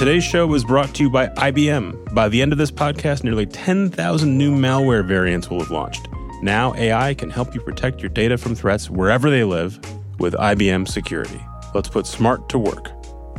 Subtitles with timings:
[0.00, 2.14] Today's show was brought to you by IBM.
[2.14, 6.08] By the end of this podcast, nearly 10,000 new malware variants will have launched.
[6.40, 9.78] Now, AI can help you protect your data from threats wherever they live
[10.18, 11.44] with IBM Security.
[11.74, 12.90] Let's put smart to work.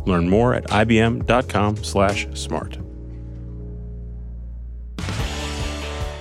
[0.06, 2.78] Learn more at ibm.com/smart.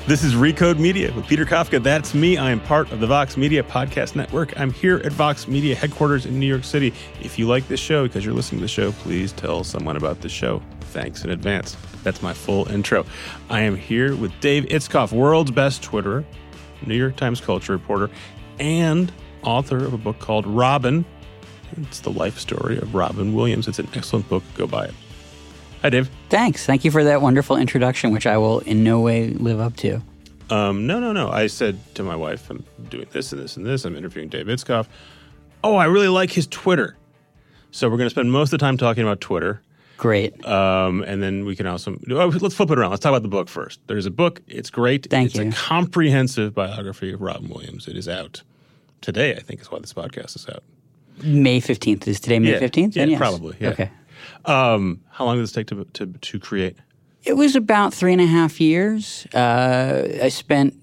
[0.06, 1.80] This is Recode Media with Peter Kafka.
[1.80, 2.36] That's me.
[2.36, 4.58] I am part of the Vox Media Podcast Network.
[4.58, 6.92] I'm here at Vox Media headquarters in New York City.
[7.20, 10.20] If you like this show because you're listening to the show, please tell someone about
[10.20, 10.62] the show.
[10.80, 11.77] Thanks in advance.
[12.02, 13.05] That's my full intro.
[13.50, 16.24] I am here with Dave Itzkoff, world's best Twitterer,
[16.84, 18.10] New York Times culture reporter,
[18.58, 21.05] and author of a book called Robin.
[21.82, 23.69] It's the life story of Robin Williams.
[23.69, 24.42] It's an excellent book.
[24.56, 24.94] Go buy it.
[25.83, 26.11] Hi, Dave.
[26.29, 26.66] Thanks.
[26.66, 30.03] Thank you for that wonderful introduction, which I will in no way live up to.
[30.51, 31.30] Um, no, no, no.
[31.30, 33.84] I said to my wife, I'm doing this and this and this.
[33.84, 34.87] I'm interviewing Dave Itzkoff.
[35.65, 36.97] Oh, I really like his Twitter.
[37.70, 39.62] So we're going to spend most of the time talking about Twitter.
[39.97, 40.45] Great.
[40.47, 42.91] Um, and then we can also oh, let's flip it around.
[42.91, 43.81] Let's talk about the book first.
[43.87, 44.41] There's a book.
[44.48, 45.06] It's great.
[45.09, 45.48] Thank it's you.
[45.48, 47.87] a comprehensive biography of Robin Williams.
[47.87, 48.42] It is out
[49.03, 49.34] today.
[49.37, 50.62] I think is why this podcast is out.
[51.22, 52.09] May 15th.
[52.09, 52.61] Is today May Yeah.
[52.61, 52.97] 15th?
[52.97, 53.19] Yeah, yes.
[53.19, 53.69] probably, yeah.
[53.70, 53.91] Okay.
[54.44, 56.77] Um, how long did this take to to, to create?
[57.24, 59.27] It was about three and a half years.
[59.34, 60.74] Uh, I spent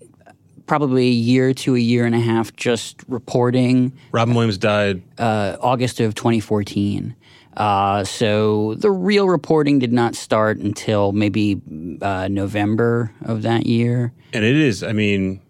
[0.68, 5.02] probably a year to a year and a half just reporting Robin Williams died.
[5.18, 7.16] uh, August of 2014.
[7.56, 11.60] Uh, so the real reporting did not start until maybe
[12.04, 14.14] uh, November of that year.
[14.32, 15.42] And it is, I mean,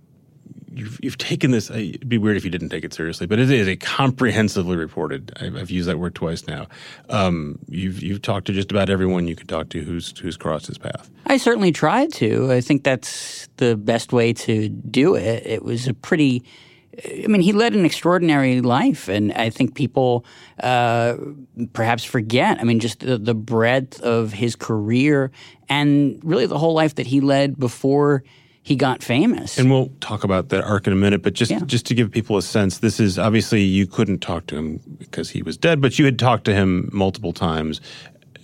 [0.78, 3.50] you've, you've taken this, it'd be weird if you didn't take it seriously, but it
[3.50, 5.32] is a comprehensively reported.
[5.42, 6.68] I've, I've used that word twice now.
[7.10, 10.68] Um, you've, you've talked to just about everyone you could talk to who's, who's crossed
[10.68, 11.10] his path.
[11.26, 12.52] I certainly tried to.
[12.52, 15.46] I think that's the best way to do it.
[15.46, 16.44] It was a pretty.
[17.24, 20.26] I mean, he led an extraordinary life, and I think people
[20.64, 21.16] uh,
[21.74, 22.60] perhaps forget.
[22.60, 25.32] I mean, just the, the breadth of his career
[25.70, 28.24] and really the whole life that he led before
[28.68, 29.58] he got famous.
[29.58, 31.62] And we'll talk about that arc in a minute, but just Yeah.
[31.66, 35.30] just to give people a sense, this is obviously you couldn't talk to him because
[35.30, 37.80] he was dead, but you had talked to him multiple times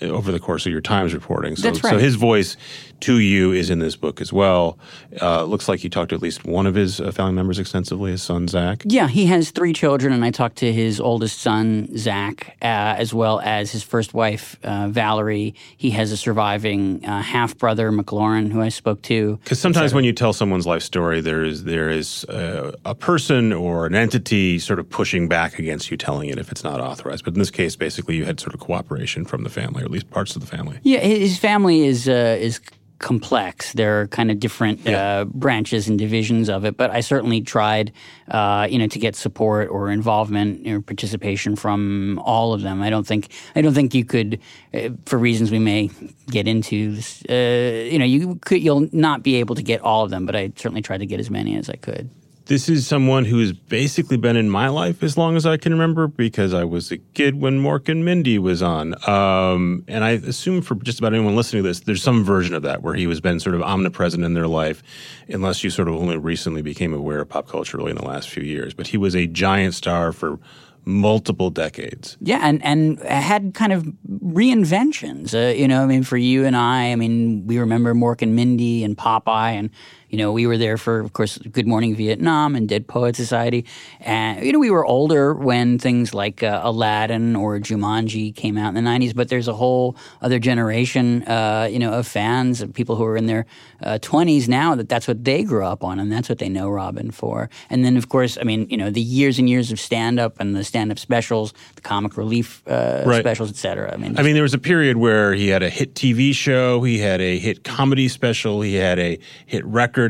[0.02, 1.58] over the course of your Times reporting.
[1.58, 2.56] So, That's so his voice
[3.02, 4.78] to you is in this book as well.
[5.22, 8.12] Uh, looks like you talked to at least one of his uh, family members extensively,
[8.12, 8.84] his son Zach.
[8.86, 13.14] Yeah, he has three children, and I talked to his oldest son, Zach, uh, as
[13.14, 15.56] well as his first wife, uh, Valerie.
[15.78, 19.38] He has a surviving uh, half brother, McLaurin, who I spoke to.
[19.44, 23.54] Because sometimes when you tell someone's life story, there is there is uh, a person
[23.54, 27.26] or an entity sort of pushing back against you telling it if it's not authorized.
[27.26, 29.92] But in this case, basically, you had sort of cooperation from the family, or at
[29.92, 30.80] least parts of the family.
[30.84, 32.60] Yeah, his family is uh, is
[33.04, 33.74] complex.
[33.74, 35.22] There are kind of different Yeah.
[35.22, 37.92] uh, branches and divisions of it, but I certainly tried,
[38.32, 42.82] uh, you know, to get support or involvement or participation from all of them.
[42.82, 43.28] I don't think
[43.58, 44.40] I don't think you could,
[44.74, 45.90] uh, for reasons we may
[46.32, 46.96] get into.
[46.96, 50.26] This, uh, you know, you could you'll not be able to get all of them,
[50.26, 52.10] but I certainly tried to get as many as I could.
[52.54, 55.72] This is someone who has basically been in my life as long as I can
[55.72, 58.94] remember because I was a kid when Mork and Mindy was on.
[59.10, 62.62] Um, and I assume for just about anyone listening to this, there's some version of
[62.62, 64.84] that where he has been sort of omnipresent in their life,
[65.30, 68.30] unless you sort of only recently became aware of pop culture really in the last
[68.30, 68.76] few years.
[68.76, 70.38] But he was a giant star for
[70.86, 72.18] multiple decades.
[72.22, 75.34] Yeah, and and had kind of reinventions.
[75.34, 78.36] Uh, you know, I mean, for you and I, I mean, we remember Mork and
[78.36, 79.70] Mindy and Popeye, and
[80.14, 83.66] you know, we were there for, of course, Good Morning Vietnam and Dead Poet Society,
[84.00, 88.76] and you know, we were older when things like uh, Aladdin or Jumanji came out
[88.76, 89.16] in the '90s.
[89.16, 93.18] But there's a whole other generation, uh, you know, of fans of people who are
[93.18, 93.48] in their
[93.82, 96.70] uh, 20s now that that's what they grew up on, and that's what they know
[96.70, 97.50] Robin for.
[97.72, 100.40] And then, of course, I mean, you know, the years and years of stand up
[100.40, 103.20] and the stand up specials, the comic relief uh, Right.
[103.20, 103.92] specials, et cetera.
[103.92, 106.84] I mean, I mean, there was a period where he had a hit TV show,
[106.84, 110.03] he had a hit comedy special, he had a hit record.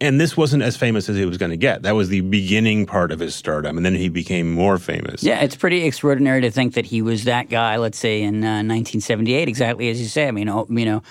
[0.00, 1.82] And this wasn't as famous as he was going to get.
[1.82, 3.76] That was the beginning part of his stardom.
[3.76, 5.22] And then he became more famous.
[5.22, 7.76] Yeah, it's pretty extraordinary to think that he was that guy.
[7.76, 10.26] Let's say in uh, 1978, exactly as you say.
[10.26, 11.04] I mean, oh, you know,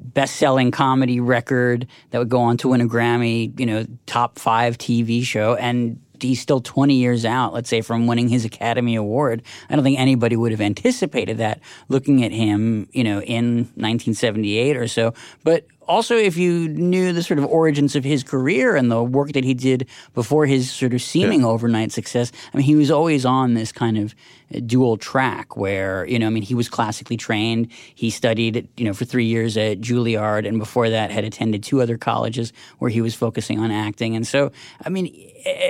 [0.00, 3.58] best-selling comedy record that would go on to win a Grammy.
[3.60, 7.52] You know, top five TV show, and he's still 20 years out.
[7.52, 9.42] Let's say from winning his Academy Award.
[9.68, 12.88] I don't think anybody would have anticipated that looking at him.
[12.92, 15.12] You know, in 1978 or so,
[15.44, 15.66] but.
[15.88, 19.44] Also, if you knew the sort of origins of his career and the work that
[19.44, 23.54] he did before his sort of seeming overnight success, I mean, he was always on
[23.54, 24.14] this kind of
[24.54, 27.70] uh, dual track where, you know, I mean, he was classically trained.
[27.94, 31.82] He studied, you know, for three years at Juilliard and before that had attended two
[31.82, 34.14] other colleges where he was focusing on acting.
[34.16, 34.52] And so,
[34.84, 35.12] I mean,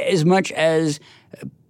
[0.08, 1.00] as much as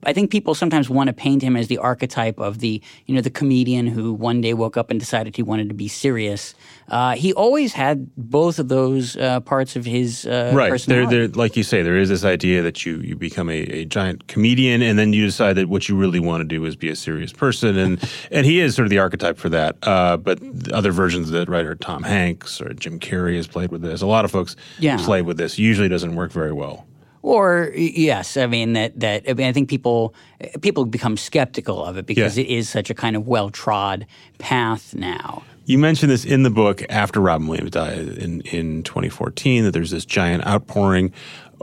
[0.04, 3.20] I think people sometimes want to paint him as the archetype of the you know
[3.20, 6.54] the comedian who one day woke up and decided he wanted to be serious.
[6.88, 10.70] Uh, he always had both of those uh, parts of his uh, right.
[10.70, 11.16] personality.
[11.16, 13.84] There, there, like you say, there is this idea that you you become a, a
[13.84, 16.88] giant comedian, and then you decide that what you really want to do is be
[16.88, 19.76] a serious person, and and he is sort of the archetype for that.
[19.82, 20.40] Uh, but
[20.72, 24.02] other versions of right, are Tom Hanks or Jim Carrey has played with this.
[24.02, 24.96] A lot of folks Yeah.
[24.98, 25.58] play with this.
[25.58, 26.86] Usually doesn't work very well.
[27.22, 30.14] Or yes, I mean that that I, mean, I think people
[30.60, 32.44] people become skeptical of it because Yeah.
[32.44, 34.06] it is such a kind of well trod
[34.38, 35.42] path now.
[35.64, 39.92] You mentioned this in the book after Robin Williams died in, in 2014 that there's
[39.92, 41.12] this giant outpouring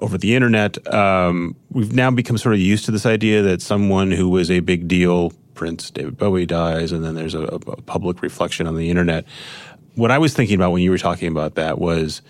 [0.02, 0.78] over the internet.
[0.94, 4.62] Um, we've now become sort of used to this idea that someone who was a
[4.62, 8.90] big deal, Prince David Bowie dies, and then there's a, a public reflection on the
[8.90, 9.26] internet.
[9.96, 12.22] What I was thinking about when you were talking about that was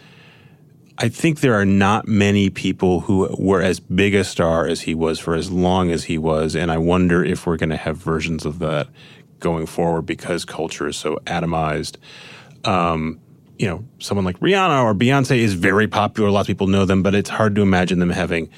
[1.01, 4.93] I think there are not many people who were as big a star as he
[4.93, 7.95] was for as long as he was, and I wonder if we're going to have
[7.95, 8.89] versions of that
[9.39, 11.95] going forward because culture is so atomized.
[12.65, 13.21] Um,
[13.57, 16.29] you know, someone like Rihanna or Beyonce is very popular.
[16.29, 18.49] Lots of people know them, but it's hard to imagine them having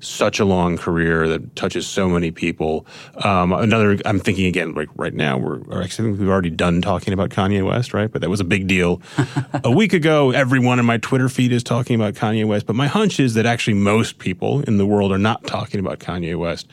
[0.00, 2.86] such a long career that touches so many people.
[3.24, 7.30] Um, another, I'm thinking again, like right now, we're actually we've already done talking about
[7.30, 8.10] Kanye West, right?
[8.10, 9.00] But that was a big deal
[9.64, 10.30] a week ago.
[10.30, 13.46] Everyone in my Twitter feed is talking about Kanye West, but my hunch is that
[13.46, 16.66] actually most people in the world are not talking about Kanye West.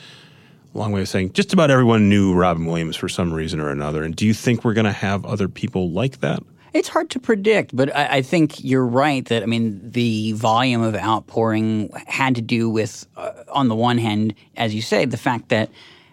[0.74, 4.04] Long way of saying just about everyone knew Robin Williams for some reason or another.
[4.04, 6.44] And do you think we're going to have other people like that?
[6.78, 10.84] It's hard to predict, but I, I think you're right that I mean the volume
[10.84, 15.18] of outpouring had to do with, uh, on the one hand, as you say, the
[15.18, 15.72] fact that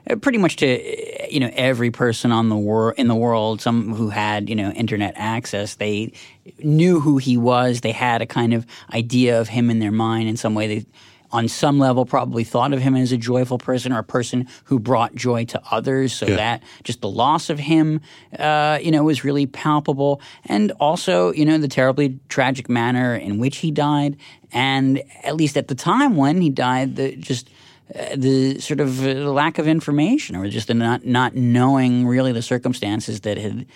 [0.08, 3.60] uh, pretty much to uh, you know every person on the wor- in the world,
[3.60, 6.12] some who had you know internet access, they
[6.60, 7.82] knew who he was.
[7.82, 8.64] They had a kind of
[8.94, 10.66] idea of him in their mind in some way.
[10.66, 10.86] They
[11.34, 14.78] on some level probably thought of him as a joyful person or a person who
[14.78, 16.12] brought joy to others.
[16.12, 16.36] So Yeah.
[16.36, 18.00] that just the loss of him
[18.38, 20.20] uh, you know was really palpable.
[20.46, 24.16] And also you know the terribly tragic manner in which he died.
[24.52, 27.50] And at least at the time when he died the just
[27.94, 32.32] uh, the sort of uh, lack of information or just the not not knowing really
[32.32, 33.66] the circumstances that had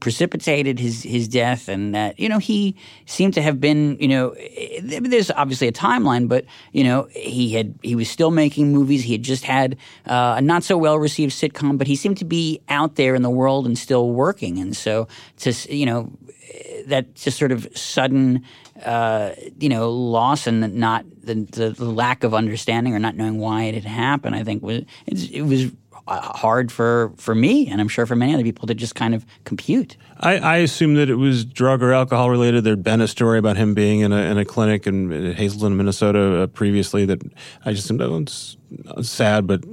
[0.00, 2.74] precipitated his his death and that you know he
[3.06, 7.52] seemed to have been you know eh, there's obviously a timeline but you know he
[7.54, 9.04] had he was still making movies.
[9.04, 9.76] He had just had
[10.06, 13.22] uh, a not so well received sitcom but he seemed to be out there in
[13.22, 14.58] the world and still working.
[14.58, 15.06] And so
[15.38, 16.10] to you know
[16.52, 18.42] eh, that just sort of sudden
[18.84, 23.64] uh, you know loss and not the, the, lack of understanding or not knowing why
[23.64, 25.70] it had happened I think was it was
[26.06, 29.14] uh, hard for for me and I'm sure for many other people to just kind
[29.14, 29.96] of compute.
[30.18, 32.64] I, I assume that it was drug or alcohol related.
[32.64, 35.76] There'd been a story about him being in a, in a clinic in, in Hazelden,
[35.76, 37.04] Minnesota, uh, previously.
[37.04, 37.22] That
[37.64, 38.56] I just assumed oh, it's
[39.08, 39.64] sad, but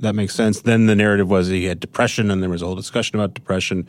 [0.00, 0.60] that makes sense.
[0.60, 3.86] Then the narrative was he had depression, and there was a whole discussion about depression.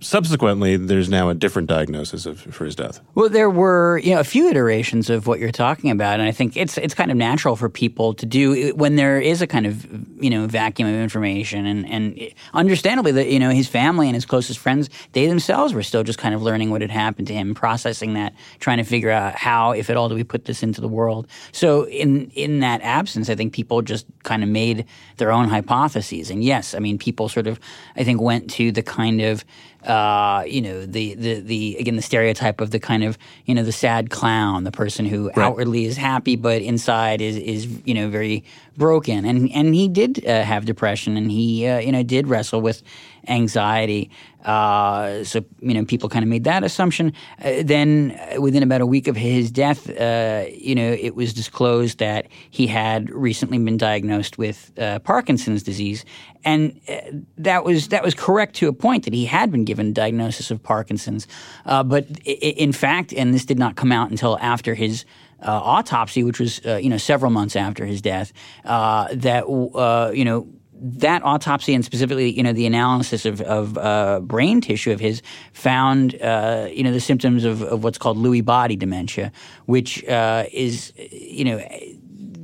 [0.00, 3.00] Subsequently, there's now a different diagnosis of, for his death.
[3.14, 6.32] Well, there were you know a few iterations of what you're talking about, and I
[6.32, 9.66] think it's it's kind of natural for people to do when there is a kind
[9.66, 9.86] of
[10.22, 12.20] you know vacuum of information, and and
[12.52, 16.18] understandably that you know his family and his closest friends they themselves were still just
[16.18, 19.72] kind of learning what had happened to him, processing that, trying to figure out how,
[19.72, 21.26] if at all, do we put this into the world.
[21.52, 24.86] So in in that absence, I think people just kind of made
[25.16, 27.60] their own hypotheses, and yes, I mean people sort of
[27.96, 29.44] I think went to the kind of
[29.86, 33.62] uh, you know, the, the, the, again, the stereotype of the kind of, you know,
[33.62, 38.08] the sad clown, the person who outwardly is happy, but inside is, is, you know,
[38.08, 38.44] very
[38.76, 39.24] broken.
[39.24, 42.82] And, and he did uh, have depression and he, uh, you know, did wrestle with
[43.28, 44.10] anxiety.
[44.44, 47.12] Uh, so, you know, people kind of made that assumption.
[47.42, 51.32] Uh, then uh, within about a week of his death, uh, you know, it was
[51.32, 56.04] disclosed that he had recently been diagnosed with uh, Parkinson's disease.
[56.44, 56.96] And uh,
[57.38, 60.50] that was that was correct to a point that he had been given a diagnosis
[60.50, 61.26] of Parkinson's,
[61.64, 65.06] uh, but i- in fact, and this did not come out until after his
[65.40, 68.32] uh, autopsy, which was you know several months after his death,
[68.66, 70.46] uh, that uh, you know
[70.86, 75.22] that autopsy and specifically, you know, the analysis of, of uh, brain tissue of his
[75.54, 79.32] found, uh, you know, the symptoms of, of what's called Lewy body dementia,
[79.64, 81.58] which uh, is, you know,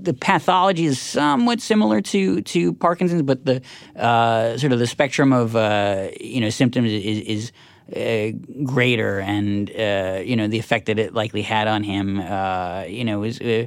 [0.03, 3.61] the pathology is somewhat similar to to Parkinson's, but the
[3.97, 7.21] uh, sort of the spectrum of uh, you know symptoms is.
[7.21, 7.53] is
[7.91, 8.31] uh,
[8.63, 13.05] greater, and uh, you know the effect that it likely had on him, uh, you
[13.05, 13.67] know, was uh,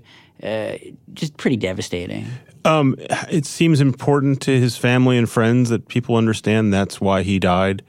[1.14, 2.26] just pretty devastating.
[2.66, 2.96] Um,
[3.30, 7.84] it seems important to his family and friends that people understand that's why he died.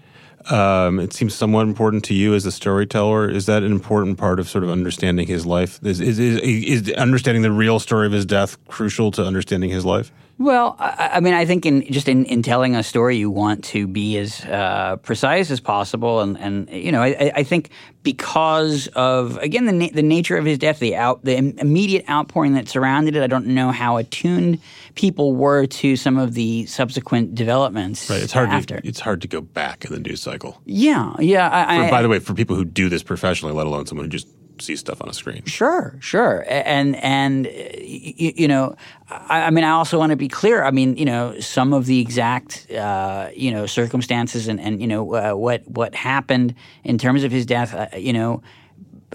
[0.50, 3.31] Um, it seems somewhat important to you as a storyteller.
[3.31, 5.81] Is that an important part of sort of understanding his life?
[5.83, 9.85] Is, is, is, is understanding the real story of his death crucial to understanding his
[9.85, 10.12] life?
[10.38, 13.62] Well, I, I, mean, I think in just in, in telling a story, you want
[13.67, 17.71] to be as uh, precise as possible, and, and you know, I, I think
[18.03, 22.55] because of again the na- the nature of his death, the out the immediate outpouring
[22.55, 23.23] that surrounded it.
[23.23, 24.59] I don't know how attuned
[24.97, 28.11] people were to some of the subsequent developments.
[28.11, 28.49] Right, it's hard.
[28.49, 28.81] After.
[28.81, 30.61] To, it's hard to go back in the news cycle.
[30.64, 31.49] Yeah, yeah.
[31.53, 34.11] I, for, by the way, for people who do this professionally, let alone someone who
[34.11, 34.26] just
[34.58, 35.44] see stuff on a screen.
[35.44, 38.76] Sure, sure, and and you, you know,
[39.08, 40.64] I, I, mean, I also want to be clear.
[40.64, 44.87] I mean, you know, some of the exact uh, you know circumstances and and you
[44.87, 47.75] know uh, what what happened in terms of his death.
[47.75, 48.42] Uh, you know,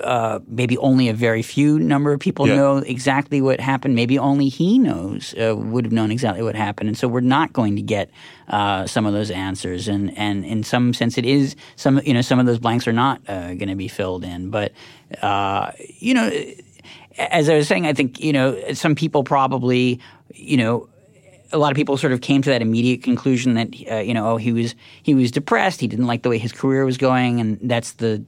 [0.01, 2.55] uh, maybe only a very few number of people yeah.
[2.55, 3.95] know exactly what happened.
[3.95, 7.53] Maybe only he knows uh, would have known exactly what happened, and so we're not
[7.53, 8.09] going to get
[8.47, 9.87] uh, some of those answers.
[9.87, 12.93] And and in some sense, it is some you know some of those blanks are
[12.93, 14.49] not uh, going to be filled in.
[14.49, 14.73] But
[15.21, 16.31] uh, you know,
[17.17, 19.99] as I was saying, I think you know some people probably
[20.33, 20.89] you know
[21.51, 24.31] a lot of people sort of came to that immediate conclusion that uh, you know
[24.31, 27.39] oh he was he was depressed he didn't like the way his career was going
[27.39, 28.23] and that's the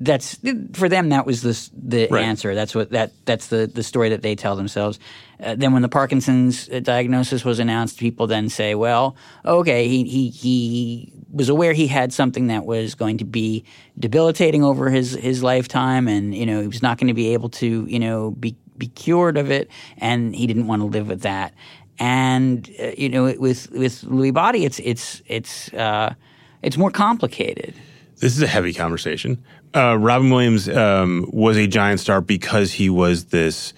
[0.00, 0.38] that's
[0.74, 2.24] for them that was the the right.
[2.24, 4.98] answer that's what that that's the the story that they tell themselves
[5.42, 10.04] uh, then when the parkinson's uh, diagnosis was announced people then say well okay he
[10.04, 13.64] he he was aware he had something that was going to be
[13.98, 17.48] debilitating over his his lifetime and you know he was not going to be able
[17.48, 21.22] to you know be be cured of it and he didn't want to live with
[21.22, 21.52] that
[21.98, 26.14] and uh, you know with with Lewy body it's it's it's uh,
[26.62, 27.74] it's more complicated
[28.20, 29.44] this is a heavy conversation.
[29.74, 33.74] Uh, Robin Williams um, was a giant star because he was this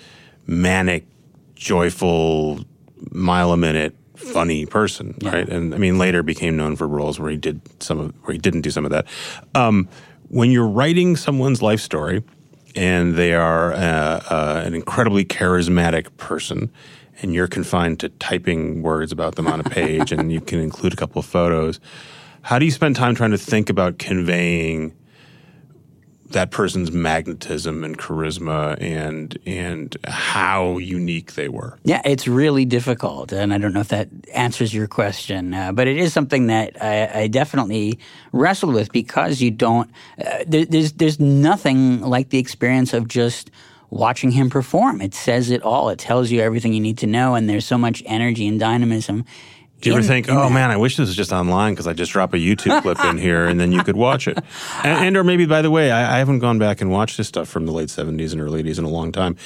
[0.46, 1.04] manic,
[1.54, 2.64] joyful,
[3.10, 5.30] mile a minute, funny person, yeah.
[5.30, 5.48] right?
[5.48, 8.38] And I mean, later became known for roles where he did some of where he
[8.38, 9.06] didn't do some of that.
[9.54, 9.88] Um,
[10.28, 12.22] when you're writing someone's life story,
[12.76, 16.70] and they are uh, uh, an incredibly charismatic person,
[17.20, 20.92] and you're confined to typing words about them on a page, and you can include
[20.92, 21.80] a couple of photos
[22.42, 24.94] how do you spend time trying to think about conveying
[26.30, 31.78] that person's magnetism and charisma and and how unique they were.
[31.84, 35.88] Yeah, it's really difficult, and I don't know if that answers your question, uh, but
[35.88, 37.98] it is something that I, I, definitely
[38.32, 39.90] wrestled with because you don't.
[40.24, 43.50] Uh, there, there's there's nothing like the experience of just
[43.90, 45.00] watching him perform.
[45.00, 45.88] It says it all.
[45.88, 49.24] It tells you everything you need to know, and there's so much energy and dynamism
[49.80, 52.12] do you ever think, oh man, I wish this was just online because I just
[52.12, 54.38] drop a YouTube clip in here and then you could watch it?
[54.84, 57.28] And, and or maybe, by the way, I, I, haven't gone back and watched this
[57.28, 59.36] stuff from the late 70s and early 80s in a long time.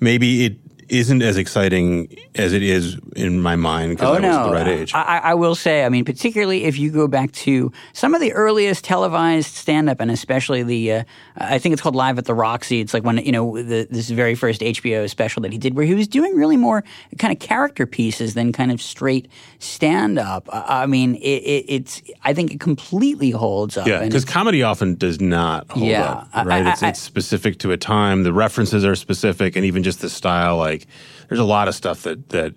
[0.00, 0.58] Maybe it
[0.94, 4.46] isn't as exciting as it is in my mind because oh, I was no.
[4.46, 4.94] the right age.
[4.94, 8.32] I, I, will say, I mean, particularly if you go back to some of the
[8.32, 11.04] earliest televised stand-up, and especially the, uh,
[11.36, 12.80] I think it's called Live at the Roxy.
[12.80, 15.84] It's like when you know the, this very first HBO special that he did, where
[15.84, 16.84] he was doing really more
[17.18, 20.48] kind of character pieces than kind of straight stand-up.
[20.52, 23.86] I mean, it, it, it's I think it completely holds up.
[23.86, 26.46] Yeah, because comedy often does not hold yeah, up.
[26.46, 26.66] Right?
[26.66, 28.22] I, it's, it's specific to a time.
[28.22, 31.74] The references are specific, and even just the style, like like there's a lot of
[31.74, 32.54] stuff that that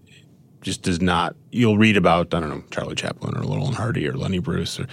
[0.62, 1.36] just does not.
[1.52, 4.80] You'll read about I don't know Charlie Chaplin or Laurel and Hardy or Lenny Bruce,
[4.80, 4.88] or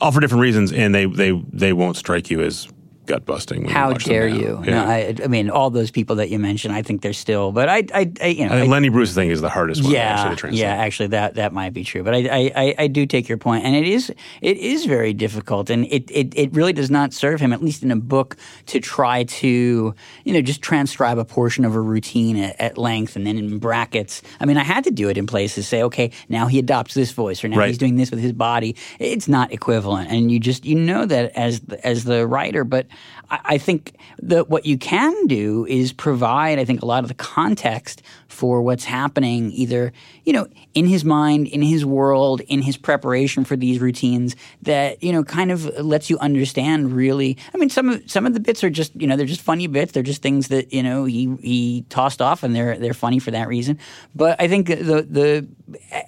[0.00, 2.68] all for different reasons, and they they they won't strike you as
[3.06, 3.68] gut busting.
[3.68, 4.60] How dare you?
[4.64, 4.70] Yeah.
[4.70, 7.52] No, I, I, mean, all those people that you mentioned, I think they're still.
[7.52, 9.92] But I, I, I you know, I Lenny Bruce thing is the hardest one.
[9.92, 12.02] Yeah, actually yeah, actually, that that might be true.
[12.02, 14.10] But I, I, I, do take your point, and it is
[14.42, 17.82] it is very difficult, and it, it it really does not serve him, at least
[17.82, 18.36] in a book,
[18.66, 19.94] to try to
[20.24, 23.58] you know just transcribe a portion of a routine at, at length, and then in
[23.58, 24.22] brackets.
[24.40, 25.68] I mean, I had to do it in places.
[25.68, 27.68] Say, okay, now he adopts this voice, or now right.
[27.68, 28.76] he's doing this with his body.
[28.98, 32.86] It's not equivalent, and you just you know that as as the writer, but
[33.28, 37.14] I think that what you can do is provide, I think, a lot of the
[37.14, 39.92] context for what's happening, either
[40.24, 44.36] you know, in his mind, in his world, in his preparation for these routines.
[44.62, 46.92] That you know, kind of lets you understand.
[46.92, 49.42] Really, I mean, some of some of the bits are just you know they're just
[49.42, 49.92] funny bits.
[49.92, 53.32] They're just things that you know he he tossed off, and they're they're funny for
[53.32, 53.78] that reason.
[54.14, 55.48] But I think the the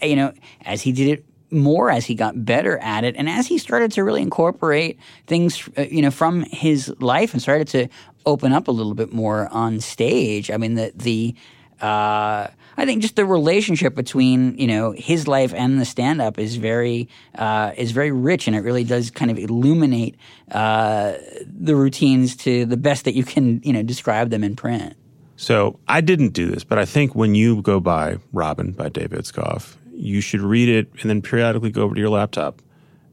[0.02, 0.33] you know
[0.64, 3.90] as he did it more as he got better at it and as he started
[3.93, 7.88] to really incorporate things uh, you know from his life and started to
[8.26, 11.35] open up a little bit more on stage i mean the the
[11.81, 16.38] uh, I think just the relationship between you know his life and the stand up
[16.38, 20.17] is very uh, is very rich and it really does kind of illuminate
[20.50, 21.14] uh,
[21.47, 24.95] the routines to the best that you can you know describe them in print.
[25.37, 29.21] So I didn't do this, but I think when you go buy Robin by David
[29.21, 32.62] Itzkoff you should read it and then periodically go over to your laptop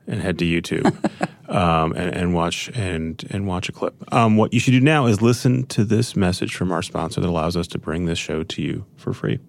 [0.08, 0.86] and head to YouTube
[1.50, 3.96] um, and, and, watch and and watch a clip.
[4.14, 7.28] Um, what you should do now is listen to this message from our sponsor that
[7.28, 9.40] allows us to bring this show to you for free.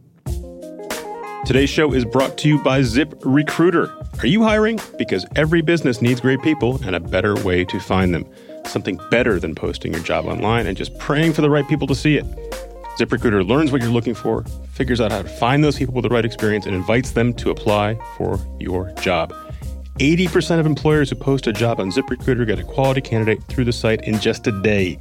[1.44, 3.94] Today's show is brought to you by Zip Recruiter.
[4.18, 4.80] Are you hiring?
[4.98, 8.24] Because every business needs great people and a better way to find them.
[8.64, 11.94] Something better than posting your job online and just praying for the right people to
[11.94, 12.24] see it.
[12.98, 16.08] ZipRecruiter learns what you're looking for, figures out how to find those people with the
[16.08, 19.34] right experience, and invites them to apply for your job.
[19.98, 23.72] 80% of employers who post a job on ZipRecruiter get a quality candidate through the
[23.72, 24.98] site in just a day.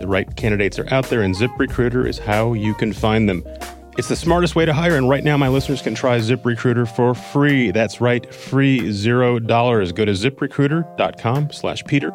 [0.00, 3.42] The right candidates are out there, and ZipRecruiter is how you can find them.
[3.98, 7.14] It's the smartest way to hire, and right now my listeners can try ZipRecruiter for
[7.14, 7.72] free.
[7.72, 9.92] That's right, free zero dollars.
[9.92, 12.12] Go to ziprecruiter.com slash Peter.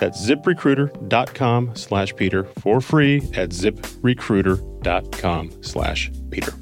[0.00, 6.54] That's ziprecruiter.com slash Peter for free at ziprecruiter.com slash Peter.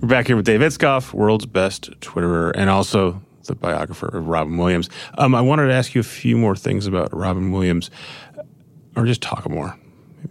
[0.00, 4.56] We're back here with Dave Itzkoff, world's best Twitterer, and also the biographer of Robin
[4.56, 4.88] Williams.
[5.18, 7.90] Um, I wanted to ask you a few more things about Robin Williams,
[8.96, 9.76] or just talk more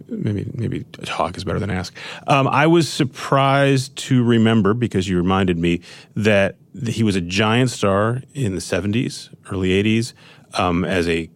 [0.08, 1.94] maybe maybe talk is better than ask.
[2.26, 5.80] Um, I was surprised to remember because you reminded me
[6.16, 6.56] that
[6.86, 10.12] he was a giant star in the '70s, early '80s,
[10.54, 11.30] um, as a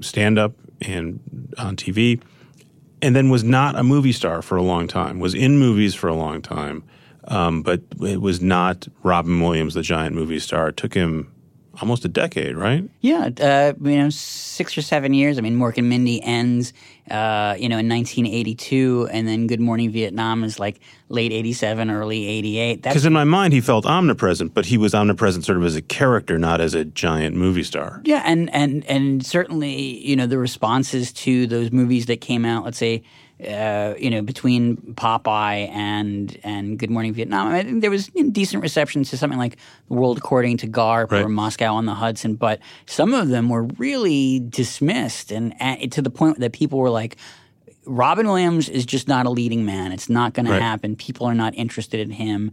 [0.00, 1.20] stand-up and
[1.58, 2.20] on TV,
[3.02, 5.18] and then was not a movie star for a long time.
[5.18, 6.84] Was in movies for a long time,
[7.24, 10.68] um, but it was not Robin Williams, the giant movie star.
[10.68, 11.32] It took him
[11.80, 12.88] almost a decade, right?
[13.00, 15.38] Yeah, uh, you know, six or seven years.
[15.38, 16.72] I mean, Mork and Mindy ends,
[17.10, 22.26] uh, you know, in 1982, and then Good Morning Vietnam is like late 87, early
[22.26, 22.82] 88.
[22.82, 25.82] Because in my mind, he felt omnipresent, but he was omnipresent sort of as a
[25.82, 28.00] character, not as a giant movie star.
[28.04, 32.64] Yeah, and and and certainly, you know, the responses to those movies that came out,
[32.64, 33.02] let's say
[33.44, 38.62] uh, you know, between Popeye and and Good Morning Vietnam, I think there was decent
[38.62, 39.56] reception to something like
[39.88, 41.22] The World According to Garp right.
[41.22, 46.00] or Moscow on the Hudson, but some of them were really dismissed, and, and to
[46.00, 47.16] the point that people were like.
[47.88, 49.92] Robin Williams is just not a leading man.
[49.92, 50.56] It's not going right.
[50.56, 50.96] to happen.
[50.96, 52.50] People are not interested in him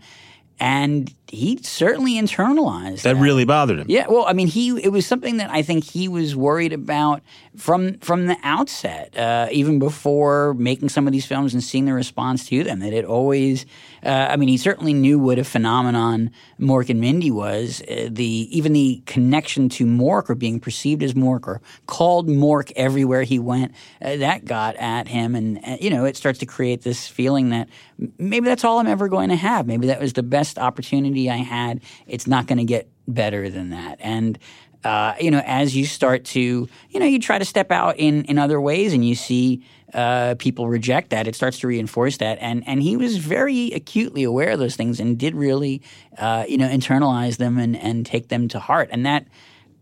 [0.64, 3.86] and he certainly internalized that, that, really bothered him.
[3.90, 7.22] Yeah, well, I mean, he it was something that I think he was worried about
[7.58, 11.94] from from the outset, uh, even before making some of these films and seeing the
[11.94, 12.80] response to them.
[12.80, 13.66] That it always,
[14.06, 17.82] uh, I mean, he certainly knew what a phenomenon Mork and Mindy was.
[17.82, 22.72] Uh, the even the connection to Mork or being perceived as Mork or called Mork
[22.76, 26.46] everywhere he went, uh, that got at him, and uh, you know, it starts to
[26.46, 27.70] create this feeling that
[28.18, 29.68] maybe that's all I'm ever going to have.
[29.68, 31.82] Maybe that was the best opportunity I had.
[32.08, 33.98] It's not going to get better than that.
[34.00, 34.40] And
[34.84, 38.26] uh, you know, as you start to, you know, you try to step out in
[38.26, 42.38] in other ways, and you see uh, people reject that, it starts to reinforce that.
[42.42, 45.82] And and he was very acutely aware of those things and did really,
[46.18, 48.90] uh, you know, internalize them and and take them to heart.
[48.92, 49.28] And that,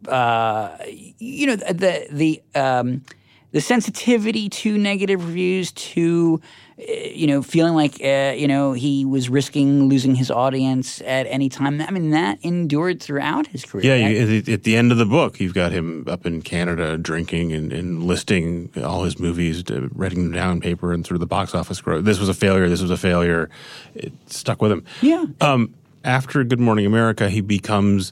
[0.07, 0.77] uh,
[1.17, 3.03] you know, the the um,
[3.51, 6.41] the sensitivity to negative reviews, to
[6.87, 11.27] Eh, you know, feeling like uh, you know he was risking losing his audience at
[11.27, 11.81] any time.
[11.81, 13.85] I mean, that endured throughout his career.
[13.85, 17.51] Yeah, you, at the end of the book, you've got him up in Canada drinking
[17.51, 21.27] and, and listing all his movies, writing them down on paper, and sort of the
[21.27, 22.05] box office growth.
[22.05, 22.67] This was a failure.
[22.67, 23.49] This was a failure.
[23.93, 24.83] It stuck with him.
[25.01, 25.25] Yeah.
[25.39, 28.11] Um, after Good Morning America, he becomes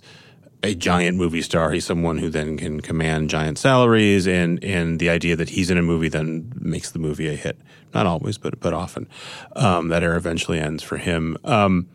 [0.63, 1.71] a giant movie star.
[1.71, 5.77] He's someone who then can command giant salaries, and and the idea that he's in
[5.77, 7.57] a movie then makes the movie a hit.
[7.93, 9.07] Not always, but but often.
[9.55, 11.37] Um, that era eventually ends for him.
[11.43, 11.87] Um,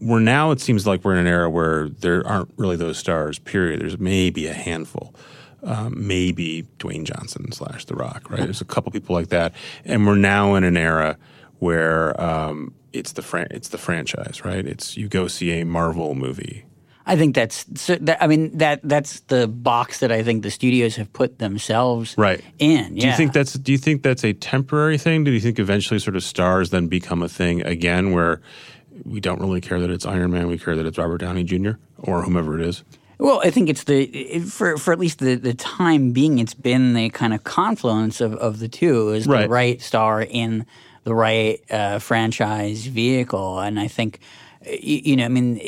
[0.00, 3.38] we're now it seems like we're in an era where there aren't really those stars.
[3.38, 3.80] Period.
[3.80, 5.14] There's maybe a handful.
[5.62, 8.30] Um, maybe Dwayne Johnson slash The Rock.
[8.30, 8.40] Right.
[8.40, 11.16] There's a couple people like that, and we're now in an era
[11.58, 14.44] where um, it's the fran- it's the franchise.
[14.44, 14.66] Right.
[14.66, 16.64] It's you go see a Marvel movie
[17.06, 17.66] I think that's.
[18.20, 22.42] I mean that that's the box that I think the studios have put themselves right
[22.58, 22.96] in.
[22.96, 23.00] Yeah.
[23.00, 25.24] Do you think that's Do you think that's a temporary thing?
[25.24, 28.40] Do you think eventually sort of stars then become a thing again, where
[29.04, 31.72] we don't really care that it's Iron Man, we care that it's Robert Downey Jr.
[31.98, 32.84] or whomever it is?
[33.18, 36.94] Well, I think it's the for for at least the, the time being, it's been
[36.94, 39.42] the kind of confluence of, of the two is right.
[39.42, 40.66] the right star in
[41.04, 44.20] the right uh, franchise vehicle, and I think
[44.66, 45.60] you, you, know, I mean,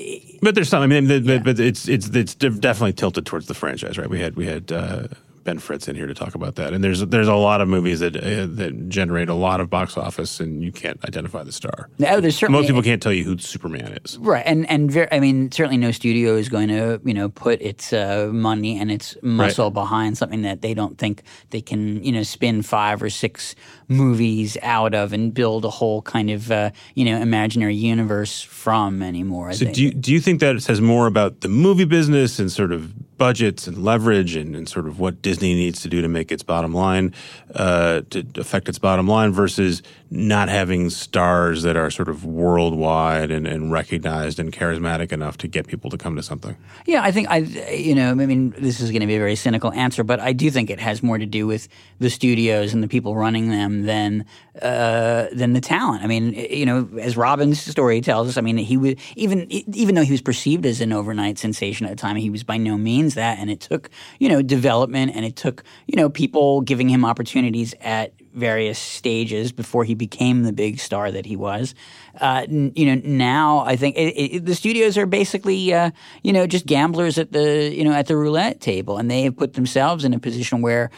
[0.43, 0.83] but there's some.
[0.83, 1.39] I mean, the, yeah.
[1.39, 4.09] but it's it's it's definitely tilted towards the franchise, right?
[4.09, 5.09] We had we had uh,
[5.47, 6.75] Ben Fritz in here to talk about that.
[6.75, 9.97] And there's there's a lot of movies that uh, that generate a lot of box
[9.97, 11.89] office, and you can't identify the star.
[11.99, 14.19] No, there's certainly most people can't tell you who Superman is.
[14.19, 17.63] Right, and and very, I mean, certainly no studio is going to you know put
[17.63, 19.75] its uh, money and its muscle right.
[19.75, 23.55] behind something that they don't think they can you know spin five or six
[23.89, 29.01] movies out of and build a whole kind of uh, you know imaginary universe from
[29.01, 29.53] anymore.
[29.53, 32.51] So do you, do you think that it says more about the movie business and
[32.51, 36.09] sort of budgets and leverage and, and, sort of what Disney needs to do to
[36.09, 37.15] make its bottom line,
[37.55, 43.31] uh, to affect its bottom line versus not having stars that are sort of worldwide
[43.31, 46.57] and, and, recognized and charismatic enough to get people to come to something?
[46.87, 49.35] Yeah, I think I, you know, I mean, this is going to be a very
[49.35, 52.83] cynical answer, but I do think it has more to do with the studios and
[52.83, 54.25] the people running them than
[54.63, 56.03] uh, than the talent.
[56.03, 59.95] I mean, you know, as Robin's story tells us, I mean, he was even even
[59.95, 62.77] though he was perceived as an overnight sensation at the time, he was by no
[62.77, 66.89] means that, and it took you know development and it took you know people giving
[66.89, 71.75] him opportunities at various stages before he became the big star that he was.
[72.21, 75.91] Uh, n- you know, now I think it, it, the studios are basically, uh,
[76.23, 79.37] you know, just gamblers at the, you know, at the roulette table, and they have
[79.37, 80.91] put themselves in a position where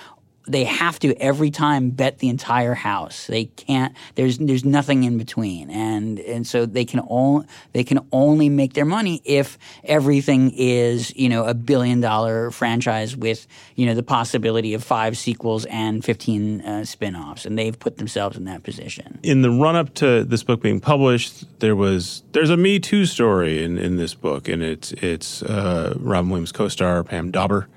[0.49, 3.27] they have to every time bet the entire house.
[3.27, 3.95] They can't.
[4.15, 8.73] There's there's nothing in between, and and so they can only they can only make
[8.73, 14.03] their money if everything is you know a billion dollar franchise with you know the
[14.03, 19.19] possibility of five sequels and fifteen uh, spin-offs, and they've put themselves in that position.
[19.23, 23.07] In the run up to this book being published, there was there's a Me Too
[23.07, 27.69] story in in this book, and it's it's uh, Robin Williams co-star Pam Dawber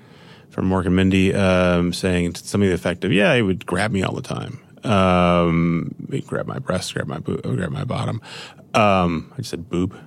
[0.52, 3.90] from Mork and Mindy um, saying something to the effect of, "Yeah, he would grab
[3.90, 4.60] me all the time.
[4.84, 8.20] Um, he'd grab my breast, grab my bo- grab my bottom."
[8.74, 9.98] Um, I just said boob.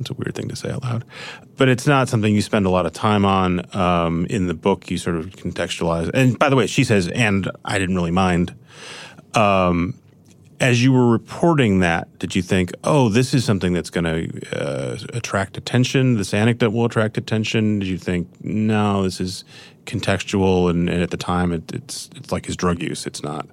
[0.00, 1.04] It's a weird thing to say out loud,
[1.56, 3.64] but it's not something you spend a lot of time on.
[3.76, 6.10] Um, in the book, you sort of contextualize.
[6.12, 8.54] And by the way, she says, "And I didn't really mind."
[9.34, 10.00] Um,
[10.60, 14.56] as you were reporting that, did you think, oh, this is something that's going to
[14.56, 16.16] uh, attract attention?
[16.16, 17.80] This anecdote will attract attention?
[17.80, 19.44] Did you think, no, this is
[19.86, 23.06] contextual, and, and at the time, it, it's it's like his drug use.
[23.06, 23.46] It's not.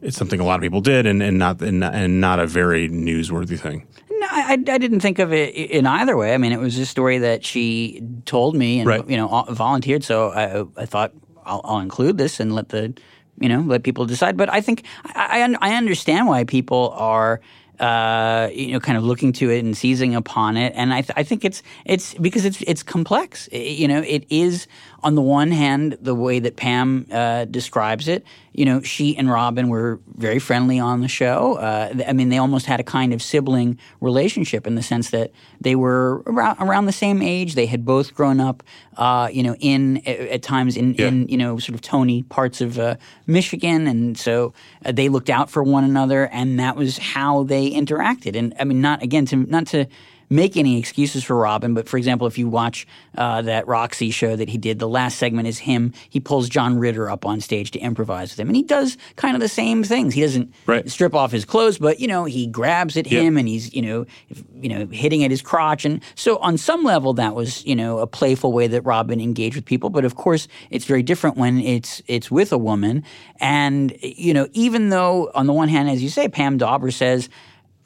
[0.00, 2.88] It's something a lot of people did, and, and not and, and not a very
[2.88, 3.86] newsworthy thing.
[4.10, 6.34] No, I, I didn't think of it in either way.
[6.34, 9.08] I mean, it was a story that she told me and right.
[9.08, 10.04] you know volunteered.
[10.04, 11.12] So I, I thought
[11.44, 12.94] I'll, I'll include this and let the
[13.40, 14.36] you know, let people decide.
[14.36, 17.40] But I think I, I, understand why people are.
[17.80, 21.14] Uh, you know, kind of looking to it and seizing upon it, and I, th-
[21.16, 23.48] I think it's it's because it's it's complex.
[23.48, 24.68] It, you know, it is
[25.02, 29.30] on the one hand, the way that Pam uh, describes it, you know, she and
[29.30, 31.54] Robin were very friendly on the show.
[31.54, 35.32] Uh, I mean, they almost had a kind of sibling relationship in the sense that
[35.60, 37.54] they were around, around the same age.
[37.54, 38.62] They had both grown up,
[38.96, 41.08] uh, you know, in at times in, yeah.
[41.08, 44.52] in you know sort of Tony parts of uh, Michigan, and so
[44.84, 48.36] uh, they looked out for one another, and that was how they interacted.
[48.36, 49.86] And I mean, not again to not to
[50.32, 52.86] make any excuses for Robin, but for example, if you watch
[53.18, 55.92] uh, that Roxy show that he did, the last segment is him.
[56.08, 59.34] He pulls John Ritter up on stage to improvise with him, and he does kind
[59.34, 60.14] of the same things.
[60.14, 60.90] He doesn't right.
[60.90, 64.06] strip off his clothes, but you know he grabs at him and he's you know
[64.54, 67.98] you know hitting at his crotch, and so on some level that was you know
[67.98, 69.90] a playful way that Robin engaged with people.
[69.90, 73.04] But of course, it's very different when it's it's with a woman,
[73.38, 77.28] and you know even though on the one hand, as you say, Pam Dawber says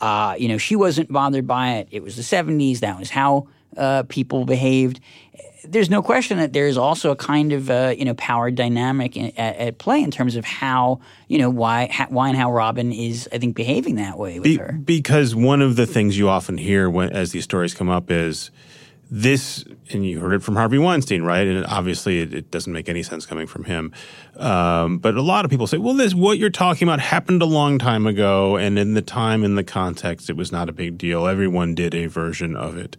[0.01, 1.89] uh, you know, she wasn't bothered by it.
[1.91, 2.81] It was the 70s.
[2.81, 5.01] That was how uh, people behaved.
[5.65, 9.33] There's no question that there's also a kind of uh, you know power dynamic in,
[9.37, 12.93] at, at, play in terms of how you know why ha, why and how Robin
[12.93, 14.73] is I think behaving that way with Be, her.
[14.73, 18.53] Because one of the things you often hear when as these stories come up is
[19.11, 21.47] this, and you heard it from Harvey Weinstein, right?
[21.47, 23.93] And obviously, it, it doesn't make any sense coming from him.
[24.37, 27.47] Um, but a lot of people say, "Well, this what you're talking about happened a
[27.47, 30.99] long time ago, and in the time, in the context, it was not a big
[30.99, 31.27] deal.
[31.27, 32.97] Everyone did a version of it."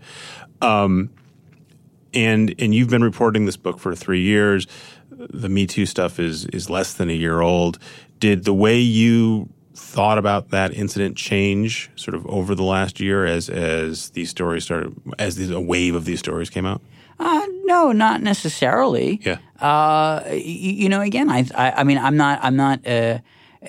[0.62, 1.10] Um,
[2.13, 4.65] and and you've been reporting this book for three years.
[5.12, 7.80] The Me Too stuff is is less than a year old.
[8.20, 13.25] Did the way you thought about that incident change sort of over the last year
[13.25, 16.81] as as these stories started as these, a wave of these stories came out?
[17.19, 19.19] Uh, no, not necessarily.
[19.23, 19.37] Yeah.
[19.59, 23.19] Uh, you, you, know, again, I, I, I, mean, I'm not, I'm not, uh,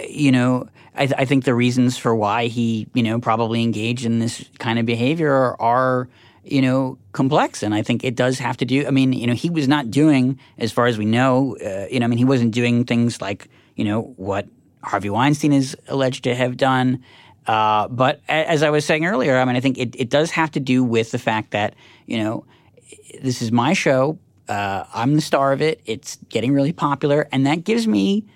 [0.07, 4.19] you know, I, I, think the reasons for why he, you know, probably engaged in
[4.19, 6.11] this kind of behavior are,
[6.45, 7.63] you know, complex.
[7.63, 9.91] And I think it does have to do, I mean, you know, he was not
[9.91, 13.23] doing, as far as we know, uh, you know, I mean, he wasn't doing things
[13.23, 14.47] like, you know, what
[14.83, 17.03] Harvey Weinstein is alleged to have done.
[17.47, 20.51] Uh, but as I was saying earlier, I mean, I think it, it does have
[20.53, 21.75] to do with the fact that,
[22.07, 22.45] you know,
[23.23, 24.19] this is my show.
[24.49, 25.81] Uh, I'm the star of it.
[25.87, 27.29] It's getting really popular.
[27.33, 28.27] And that gives me,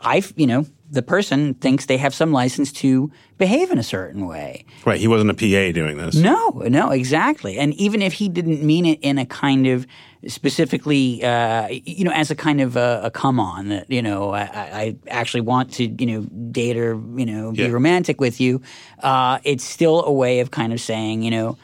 [0.00, 4.26] I, you know, the person thinks they have some license to behave in a certain
[4.26, 4.64] way.
[4.84, 5.00] Right.
[5.00, 6.14] He wasn't a PA doing this.
[6.14, 7.58] No, no, exactly.
[7.58, 9.86] And even if he didn't mean it in a kind of
[10.28, 14.30] specifically, uh, you know, as a kind of a, a, come on that, you know,
[14.30, 16.20] I, I, actually want to, you know,
[16.50, 17.68] date or, you know, be yeah.
[17.68, 18.62] romantic with you,
[19.02, 21.58] uh, it's still a way of kind of saying, you know,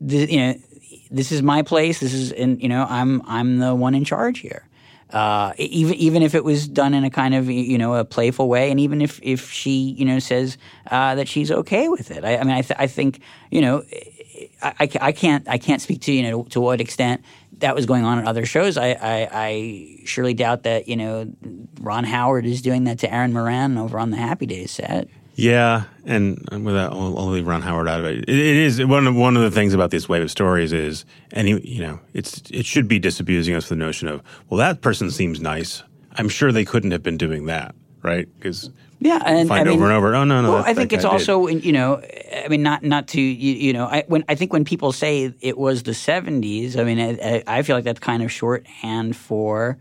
[0.00, 0.54] the, you know,
[1.10, 2.00] this is my place.
[2.00, 4.68] This is, and you know, I'm I'm the one in charge here.
[5.10, 8.48] Uh, even even if it was done in a kind of you know a playful
[8.48, 10.58] way, and even if if she you know says
[10.90, 13.84] uh, that she's okay with it, I, I mean I, th- I think you know
[14.62, 17.22] I, I, I can't I can't speak to you know to what extent
[17.58, 18.76] that was going on at other shows.
[18.76, 21.32] I, I, I, surely doubt that you know
[21.80, 25.08] Ron Howard is doing that to Erin Moran over on the Happy Days set.
[25.36, 28.18] Yeah, and without I'll, I'll leave Ron Howard out of it.
[28.20, 28.28] it.
[28.28, 31.48] It is one of one of the things about this wave of stories is, and
[31.48, 35.10] you, know, it's it should be disabusing us for the notion of, well, that person
[35.10, 35.82] seems nice.
[36.16, 38.28] I'm sure they couldn't have been doing that, right?
[38.36, 38.70] Because
[39.00, 40.14] yeah, and find I mean, over and over.
[40.14, 40.52] Oh no, no.
[40.52, 41.64] Well, I think it's also did.
[41.64, 42.00] you know,
[42.44, 45.34] I mean, not not to you, you know, I when I think when people say
[45.40, 49.78] it was the '70s, I mean, I, I feel like that's kind of shorthand for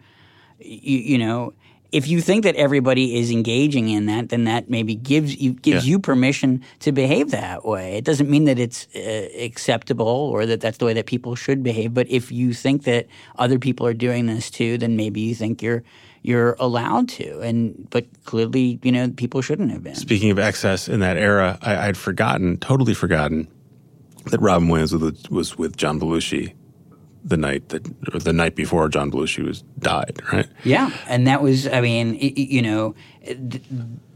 [0.60, 1.54] you, you know.
[1.94, 5.86] If you think that everybody is engaging in that, then that maybe gives you gives
[5.86, 5.92] Yeah.
[5.92, 7.98] you permission to behave that way.
[7.98, 11.62] It doesn't mean that it's uh, acceptable or that that's the way that people should
[11.62, 11.94] behave.
[11.94, 13.06] But if you think that
[13.38, 15.84] other people are doing this too, then maybe you think you're
[16.24, 17.40] you're allowed to.
[17.42, 19.96] And but clearly, you know, people shouldn't have been.
[19.96, 23.48] Speaking of excess in that era, I, I'd forgotten, totally forgotten,
[24.32, 26.54] that Robin Williams was, was with John Belushi
[27.24, 30.22] the night that or the night before John Belushi was died.
[30.32, 30.48] Right.
[30.64, 33.62] Yeah, and that was, I mean, y- you know, th-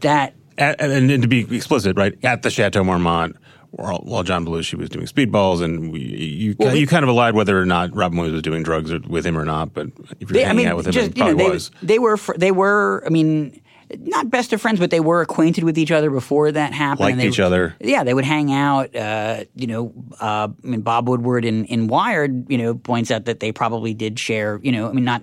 [0.00, 0.34] that.
[0.58, 3.36] At, and, and to be explicit, right at the Chateau Marmont,
[3.70, 7.34] while, while John Belushi was doing speedballs, and we, you Well, you kind of allied
[7.34, 9.72] whether or not Robin Williams was doing drugs or, with him or not.
[9.72, 9.88] But
[10.20, 11.70] if you're They, I mean, out with him, just it you know, probably they, was.
[11.82, 13.02] they were they were.
[13.06, 13.60] I mean,
[13.98, 17.00] not best of friends, but they were acquainted with each other before that happened.
[17.00, 17.74] Liked and they, each other.
[17.80, 18.94] Yeah, they would hang out.
[18.94, 23.24] Uh, you know, uh, I mean, Bob Woodward in, in Wired, you know, points out
[23.26, 24.60] that they probably did share.
[24.62, 25.22] You know, I mean, not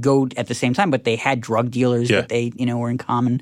[0.00, 2.20] go at the same time, but they had drug dealers Yeah.
[2.22, 3.40] that they you know were in common.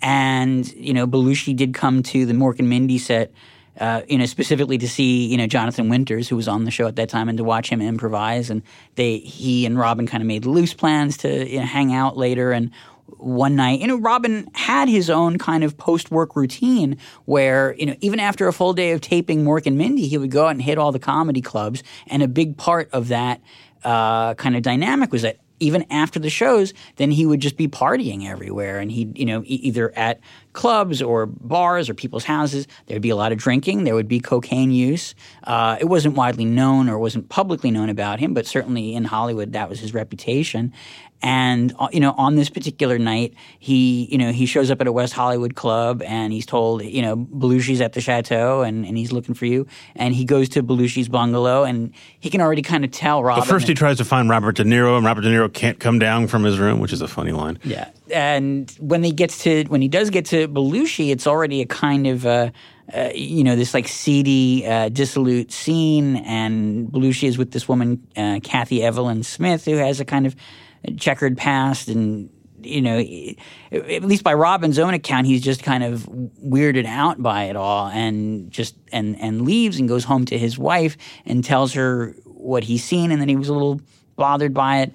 [0.00, 3.32] And you know, Belushi did come to the Mork and Mindy set.
[3.80, 6.88] Uh, you know, specifically to see you know Jonathan Winters, who was on the show
[6.88, 8.50] at that time, and to watch him improvise.
[8.50, 8.62] And
[8.96, 12.50] they, he and Robin, kind of made loose plans to you know, hang out later.
[12.50, 12.72] And
[13.16, 17.94] one night, you know, Robin had his own kind of post-work routine where you know,
[18.00, 20.62] even after a full day of taping Mork and Mindy, he would go out and
[20.62, 21.82] hit all the comedy clubs.
[22.06, 23.40] And a big part of that
[23.84, 27.68] uh, kind of dynamic was that even after the shows, then he would just be
[27.68, 30.20] partying everywhere, and he'd you know e- either at
[30.52, 32.66] clubs or bars or people's houses.
[32.86, 33.84] There'd be a lot of drinking.
[33.84, 35.14] There would be cocaine use.
[35.44, 39.52] Uh, it wasn't widely known or wasn't publicly known about him, but certainly in Hollywood
[39.52, 40.72] that was his reputation.
[41.20, 44.86] And uh, you know, on this particular night, he you know he shows up at
[44.86, 48.96] a West Hollywood club and he's told you know Belushi's at the chateau and, and
[48.96, 49.66] he's looking for you.
[49.96, 53.42] And he goes to Belushi's bungalow and he can already kind of tell Robin.
[53.42, 55.98] But first, he tries to find Robert De Niro, and Robert De Niro can't come
[55.98, 57.58] down from his room, which is a funny line.
[57.64, 61.66] Yeah, and when he gets to when he does get to Belushi, it's already a
[61.66, 62.50] kind of uh,
[62.94, 68.06] uh, you know this like seedy, uh, dissolute scene, and Belushi is with this woman,
[68.16, 70.34] uh, Cathy Evelyn Smith, who has a kind of
[70.96, 72.98] checkered past, and you know,
[73.72, 76.02] at least by Robin's own account, he's just kind of
[76.44, 80.58] weirded out by it all, and just and and leaves and goes home to his
[80.58, 83.80] wife and tells her what he's seen, and then he was a little
[84.16, 84.92] bothered by it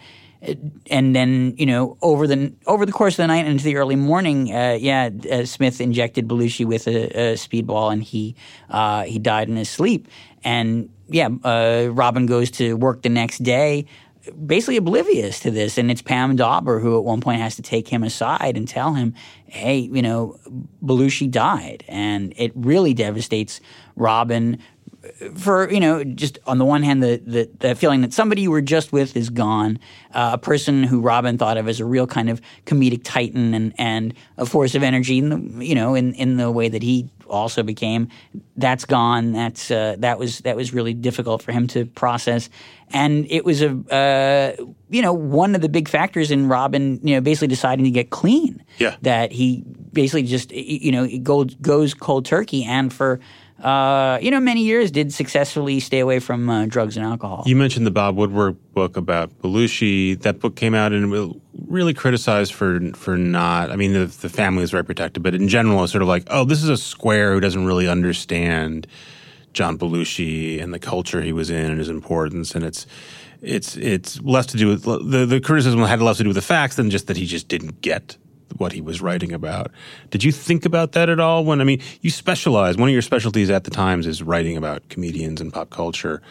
[0.89, 3.95] and then you know over the over the course of the night into the early
[3.95, 8.35] morning, uh, yeah, uh, Smith injected Belushi with a, a speedball, and he
[8.69, 10.07] uh, he died in his sleep.
[10.43, 13.85] And yeah, uh, Robin goes to work the next day,
[14.45, 17.87] basically oblivious to this, and it's Pam Dawber who at one point has to take
[17.87, 19.13] him aside and tell him,
[19.45, 20.39] "Hey, you know,
[20.83, 23.59] Belushi died," and it really devastates
[23.95, 24.59] Robin
[25.35, 28.51] for you know just on the one hand the, the, the feeling that somebody you
[28.51, 29.77] were just with is gone
[30.13, 33.73] uh, a person who robin thought of as a real kind of comedic titan and,
[33.77, 37.09] and a force of energy in the, you know in, in the way that he
[37.33, 38.07] also became
[38.55, 42.49] that's gone that's uh, that was that was really difficult for him to process
[42.93, 47.15] and it was a uh, you know one of the big factors in robin you
[47.15, 48.95] know basically deciding to get clean Yeah.
[49.01, 53.19] that he basically just you know goes goes cold turkey and for
[53.63, 57.43] uh, you know, many years did successfully stay away from uh, drugs and alcohol.
[57.45, 60.19] You mentioned the Bob Woodward book about Belushi.
[60.21, 61.33] That book came out and was
[61.73, 63.71] really criticized for for not.
[63.71, 66.23] I mean, the, the family is very protected, but in general, it's sort of like,
[66.27, 68.87] oh, this is a square who doesn't really understand
[69.51, 72.85] John Belushi and the culture he was in and his importance, and it's.
[73.45, 76.41] It's it's less to do with the the criticism had less to do with the
[76.41, 78.15] facts than just that he just didn't get
[78.57, 79.71] what he was writing about.
[80.09, 81.43] Did you think about that at all?
[81.43, 82.77] When I mean, you specialize.
[82.77, 86.21] One of your specialties at the Times is writing about comedians and pop culture.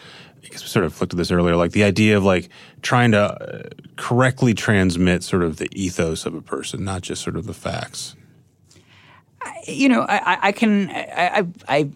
[0.49, 2.49] Guess we sort of looked at this earlier, like the idea of like
[2.81, 7.35] trying to uh, correctly transmit sort of the ethos of a person, not just sort
[7.35, 8.15] of the facts.
[9.67, 11.03] you know, I, I- can, I,
[11.39, 11.89] I, I,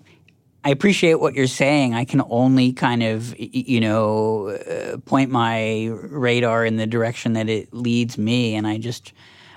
[0.64, 1.94] I appreciate what you're saying.
[1.94, 7.48] I can only kind of, you know, uh, point my radar in the direction that
[7.48, 9.14] it leads me, and I just,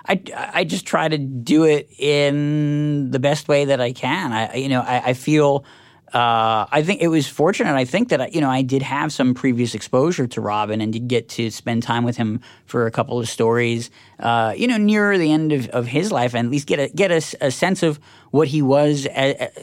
[0.07, 4.33] I, I just try to do it in the best way that I can.
[4.33, 5.65] I, you know, I, I feel.
[6.13, 7.75] Uh, I think it was fortunate.
[7.75, 11.07] I think that you know I did have some previous exposure to Robin and did
[11.07, 13.91] get to spend time with him for a couple of stories.
[14.19, 16.89] Uh, you know, near the end of, of his life, and at least get a
[16.89, 19.09] get a, a sense of what he was,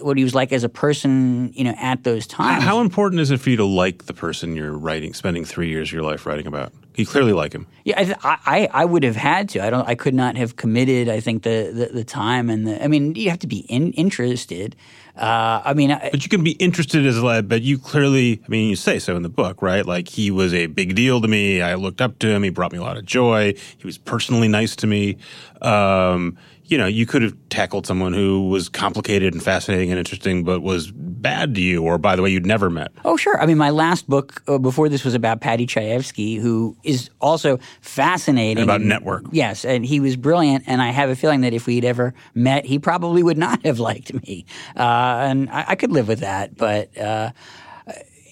[0.01, 2.63] what he was like as a person, you know, at those times.
[2.63, 5.89] How important is it for you to like the person you're writing, spending three years
[5.89, 6.73] of your life writing about?
[6.95, 7.67] You clearly like him.
[7.84, 9.63] Yeah, I, I, I would have had to.
[9.63, 9.88] I don't.
[9.88, 11.08] I could not have committed.
[11.08, 12.84] I think the the, the time and the.
[12.84, 14.75] I mean, you have to be in, interested.
[15.15, 18.41] Uh, I mean, but you can be interested as a lad, but you clearly.
[18.43, 19.86] I mean, you say so in the book, right?
[19.86, 21.62] Like he was a big deal to me.
[21.62, 22.41] I looked up to him.
[22.41, 23.53] He brought me a lot of joy.
[23.77, 25.17] He was personally nice to me.
[25.62, 26.36] Um,
[26.67, 30.62] you know, you could have tackled someone who was complicated and fascinating and interesting, but
[30.62, 32.91] was bad to you, or by the way, you'd never met.
[33.06, 33.41] Oh, sure.
[33.41, 37.58] I mean, my last book uh, before this was about Paddy Chayefsky, who is also
[37.82, 38.58] fascinating.
[38.58, 39.25] And about network.
[39.32, 42.65] Yes, and he was brilliant, and I have a feeling that if we'd ever met,
[42.65, 44.45] he probably would not have liked me.
[44.75, 46.95] Uh, and I, I, could live with that, but.
[46.97, 47.32] Uh,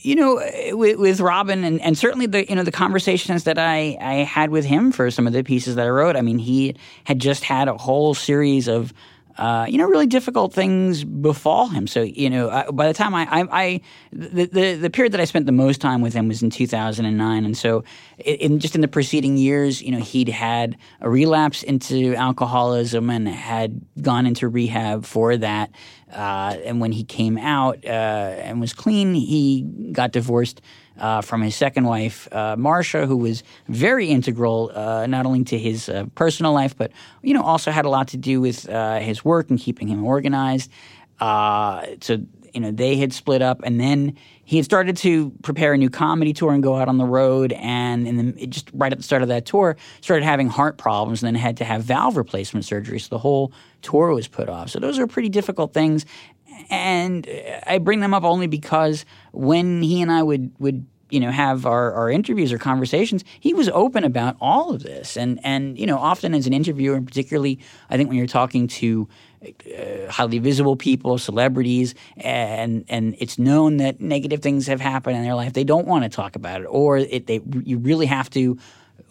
[0.05, 0.35] you know,
[0.77, 4.51] with, with Robin, and, and certainly the you know the conversations that I, I had
[4.51, 6.15] with him for some of the pieces that I wrote.
[6.15, 8.93] I mean, he had just had a whole series of
[9.37, 11.87] uh, you know, really difficult things befall him.
[11.87, 13.81] So, you know, I, by the time I, I, I
[14.13, 17.45] the, the, the period that I spent the most time with him was in 2009,
[17.45, 17.83] and so
[18.17, 23.27] in just in the preceding years, you know, he'd had a relapse into alcoholism and
[23.27, 25.71] had gone into rehab for that.
[26.13, 30.61] Uh, and when he came out uh, and was clean, he got divorced
[30.99, 35.57] uh, from his second wife, uh, Marcia, who was very integral uh, not only to
[35.57, 38.99] his uh, personal life, but you know also had a lot to do with uh,
[38.99, 40.71] his work and keeping him organized.
[41.19, 42.17] Uh, so
[42.53, 45.89] you know they had split up, and then he had started to prepare a new
[45.89, 47.51] comedy tour and go out on the road.
[47.53, 51.23] And in the, just right at the start of that tour, started having heart problems,
[51.23, 52.99] and then had to have valve replacement surgery.
[52.99, 54.69] So the whole tour was put off.
[54.69, 56.05] So those are pretty difficult things
[56.69, 57.27] and
[57.65, 61.65] I bring them up only because when he and I would would you know have
[61.65, 65.17] our, our interviews or conversations he was open about all of this.
[65.17, 68.67] And and you know often as an interviewer and particularly i think when you're talking
[68.67, 69.07] to
[69.45, 75.23] uh, highly visible people celebrities and and it's known that negative things have happened in
[75.23, 76.65] their life they don't want to talk about it.
[76.65, 78.57] Or it, they you really have to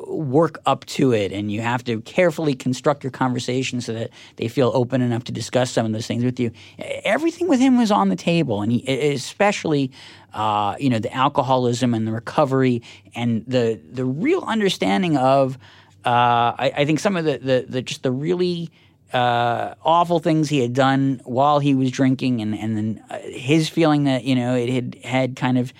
[0.06, 4.48] work up to it and you have to carefully construct your conversation so that they
[4.48, 6.50] feel open enough to discuss some of those things with you.
[6.78, 9.90] Everything with him was on the table and he, especially
[10.32, 12.82] uh, you know the alcoholism and the recovery
[13.14, 15.56] and the the real understanding of
[16.04, 18.70] uh, I, I, think some of the, the, the just the really
[19.14, 23.68] uh, awful things he had done while he was drinking and and then uh, his
[23.68, 25.72] feeling that you know it had had kind of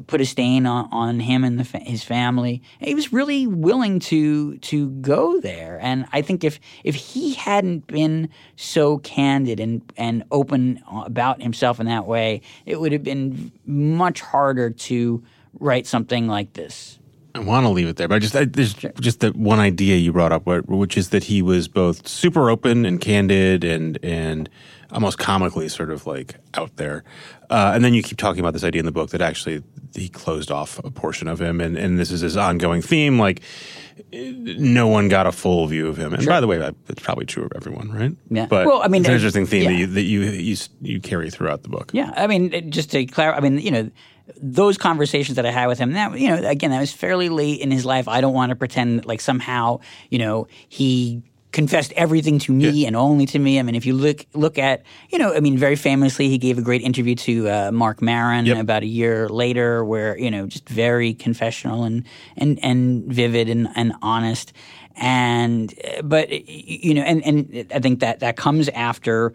[0.00, 2.62] put a stain on, on him and the, his family.
[2.80, 7.86] He was really willing to to go there, and I think if if he hadn't
[7.86, 13.52] been so candid and and open about himself in that way, it would have been
[13.64, 15.22] much harder to
[15.58, 16.98] write something like this.
[17.34, 18.92] I want to leave it there, but I just I, there's sure.
[18.98, 22.86] just that one idea you brought up, which is that he was both super open
[22.86, 24.48] and candid and and
[24.92, 27.04] almost comically sort of like out there.
[27.48, 29.62] Uh, and then you keep talking about this idea in the book that actually
[29.94, 33.18] he closed off a portion of him, and, and this is his ongoing theme.
[33.18, 33.40] Like
[34.12, 36.12] no one got a full view of him.
[36.12, 36.30] And sure.
[36.30, 38.12] by the way, that's probably true of everyone, right?
[38.30, 38.46] Yeah.
[38.46, 39.68] But well, I mean, it's an interesting theme yeah.
[39.68, 41.90] that, you, that you you you carry throughout the book.
[41.92, 43.90] Yeah, I mean, just to clarify, I mean, you know
[44.40, 47.60] those conversations that I had with him, that you know, again, that was fairly late
[47.60, 48.08] in his life.
[48.08, 51.22] I don't want to pretend like somehow, you know, he
[51.56, 52.86] confessed everything to me yeah.
[52.86, 53.58] and only to me.
[53.58, 56.58] I mean, if you look look at, you know, I mean, very famously, he gave
[56.58, 58.58] a great interview to uh, Marc Maron yep.
[58.58, 62.04] about a year later, where you know, just very confessional and
[62.36, 64.52] and and vivid and, and honest.
[64.96, 65.72] And
[66.04, 69.32] but you know, and and I think that that comes after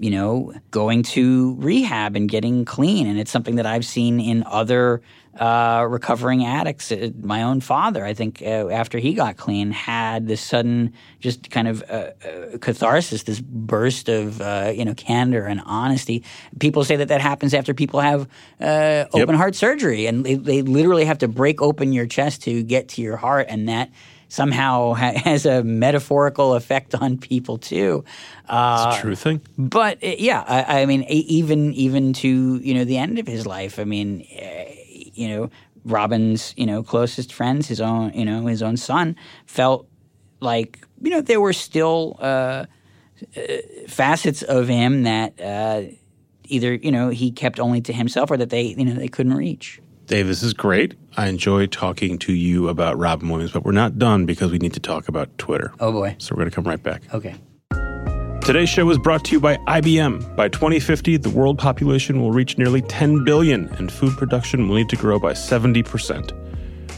[0.00, 3.06] you know, going to rehab and getting clean.
[3.06, 5.02] And it's something that I've seen in other
[5.38, 6.90] uh, recovering addicts.
[6.90, 11.50] Uh, my own father, I think, uh, after he got clean, had this sudden, just
[11.50, 16.24] kind of uh, uh catharsis, this burst of uh, you know candor and honesty.
[16.58, 18.22] People say that that happens after people have
[18.58, 19.28] open yep.
[19.36, 23.02] heart surgery, and they, they literally have to break open your chest to get to
[23.02, 23.90] your heart, and that
[24.30, 28.04] somehow has a metaphorical effect on people too.
[28.48, 29.42] Uh, it's a true thing.
[29.58, 33.78] But yeah, I, I, mean, even even to you know the end of his life.
[33.78, 34.26] I mean,
[35.12, 35.50] you know,
[35.84, 39.16] Robin's, you know, closest friends, his own, you know, his own son,
[39.46, 39.86] felt
[40.40, 42.64] like, you know, there were still uh,
[43.36, 43.40] uh,
[43.86, 45.82] facets of him that uh,
[46.44, 49.34] either you know he kept only to himself or that they you know they couldn't
[49.34, 49.80] reach.
[50.10, 50.96] Dave, this is great.
[51.16, 54.72] I enjoy talking to you about Robin Williams, but we're not done because we need
[54.72, 55.72] to talk about Twitter.
[55.78, 56.16] Oh boy.
[56.18, 57.02] So we're going to come right back.
[57.14, 57.36] Okay.
[58.44, 60.34] Today's show was brought to you by IBM.
[60.34, 64.88] By 2050, the world population will reach nearly 10 billion, and food production will need
[64.88, 66.32] to grow by 70%.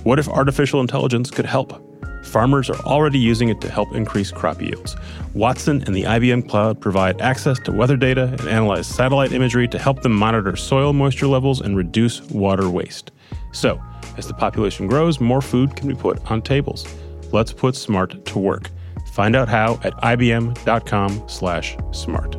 [0.07, 1.75] What if artificial intelligence could help?
[2.23, 4.97] Farmers are already using it to help increase crop yields.
[5.35, 9.79] Watson and the IBM Cloud provide access to weather data and analyze satellite imagery to
[9.79, 13.11] help them monitor soil moisture levels and reduce water waste.
[13.53, 13.83] So,
[14.16, 16.87] as the population grows, more food can be put on tables.
[17.33, 18.70] Let's put smart to work.
[19.12, 22.37] Find out how at ibm.com/smart.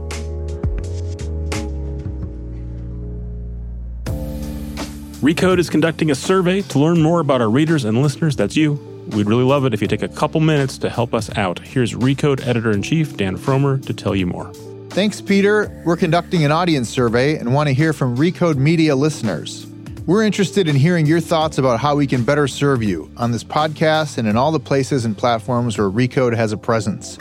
[5.24, 8.36] Recode is conducting a survey to learn more about our readers and listeners.
[8.36, 8.93] That's you.
[9.10, 11.60] We'd really love it if you take a couple minutes to help us out.
[11.60, 14.52] Here's Recode editor in chief Dan Frommer to tell you more.
[14.90, 15.82] Thanks, Peter.
[15.86, 19.68] We're conducting an audience survey and want to hear from Recode Media listeners.
[20.06, 23.44] We're interested in hearing your thoughts about how we can better serve you on this
[23.44, 27.18] podcast and in all the places and platforms where Recode has a presence.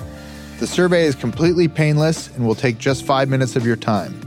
[0.58, 4.20] The survey is completely painless and will take just five minutes of your time.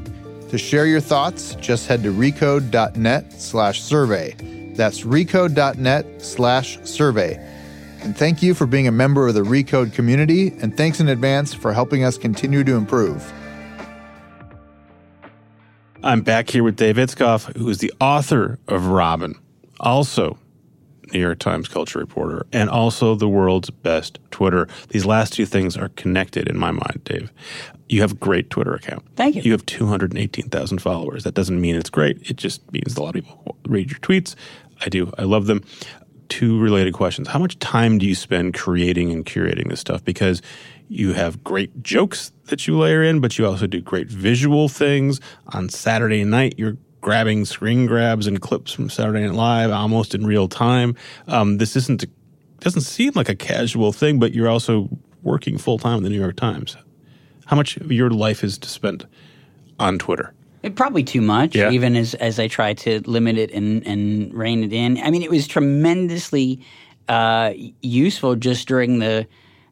[0.49, 4.36] To share your thoughts, just head to recode.net slash survey.
[4.76, 7.36] That's recode.net slash survey.
[8.02, 11.54] And thank you for being a member of the Recode community, and thanks in advance
[11.54, 13.34] for helping us continue to improve.
[16.04, 19.34] I'm back here with Dave Itzkoff, who is the author of Robin,
[19.80, 20.38] also
[21.12, 24.68] New York Times culture reporter, and also the world's best Twitter.
[24.90, 27.32] These last two things are connected in my mind, Dave.
[27.90, 29.04] You have a great Twitter account.
[29.16, 29.42] Thank you.
[29.44, 31.24] You have 218,000 followers.
[31.24, 32.30] That doesn't mean it's great.
[32.30, 34.36] It just means a lot of people read your tweets.
[34.82, 35.12] I do.
[35.18, 35.64] I love them.
[36.30, 37.28] Two related questions.
[37.28, 40.04] How much time do you spend creating and curating this stuff?
[40.04, 40.42] Because
[40.90, 45.20] you have great jokes that you layer in, but you also do great visual things.
[45.50, 50.26] On Saturday night, you're grabbing screen grabs and clips from Saturday Night Live almost in
[50.26, 50.96] real time.
[51.28, 52.04] Um, this isn't
[52.60, 54.90] doesn't seem like a casual thing, but you're also
[55.22, 56.78] working full time at the New York Times.
[57.46, 59.08] How much of your life is to spend
[59.80, 60.34] on Twitter?
[60.66, 61.72] It, probably too much, Yeah.
[61.72, 64.97] even as as I try to limit it and and rein it in.
[64.97, 66.59] I mean, it was tremendously
[67.07, 69.28] uh, useful just during the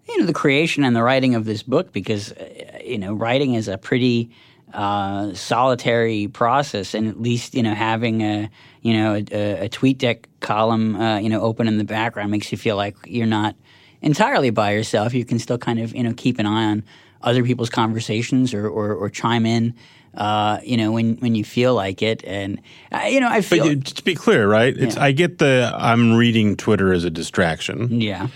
[0.08, 3.56] you know the creation and the writing of this book because uh, you know writing
[3.56, 4.30] is a pretty
[4.74, 8.50] uh, solitary process, and at least you know having a
[8.82, 12.58] you know a, a TweetDeck column uh, you know open in the background makes you
[12.58, 13.56] feel like you're not
[14.02, 15.14] entirely by yourself.
[15.14, 16.84] You can still kind of you know keep an eye on
[17.22, 19.74] other people's conversations or or, or chime in.
[20.16, 22.62] Uh, you know when when you feel like it, and
[22.92, 24.76] uh, you know I But feel you, to be clear, right?
[24.78, 25.04] It's Yeah.
[25.04, 28.00] I get the I'm reading Twitter as a distraction.
[28.02, 28.28] yeah.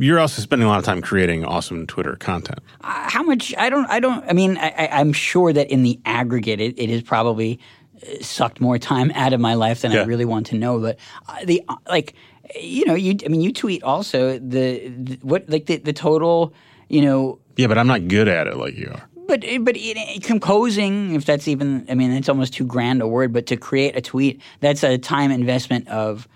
[0.00, 2.60] You're also spending a lot of time creating awesome Twitter content.
[2.82, 5.82] Uh, how much i don't i don't i mean I, I, i'm sure that in
[5.82, 7.58] the aggregate it, it has probably
[8.02, 10.02] uh, sucked more time out of my life than Yeah.
[10.02, 12.14] i really want to know but uh, the uh, like
[12.60, 16.54] you know you i mean you tweet also the, the what like the, the total
[16.88, 19.02] you know Yeah, but I'm not good at it like you are.
[19.28, 23.32] But but it, composing if that's even i mean it's almost too grand a word
[23.32, 26.26] but to create a tweet that's a time investment of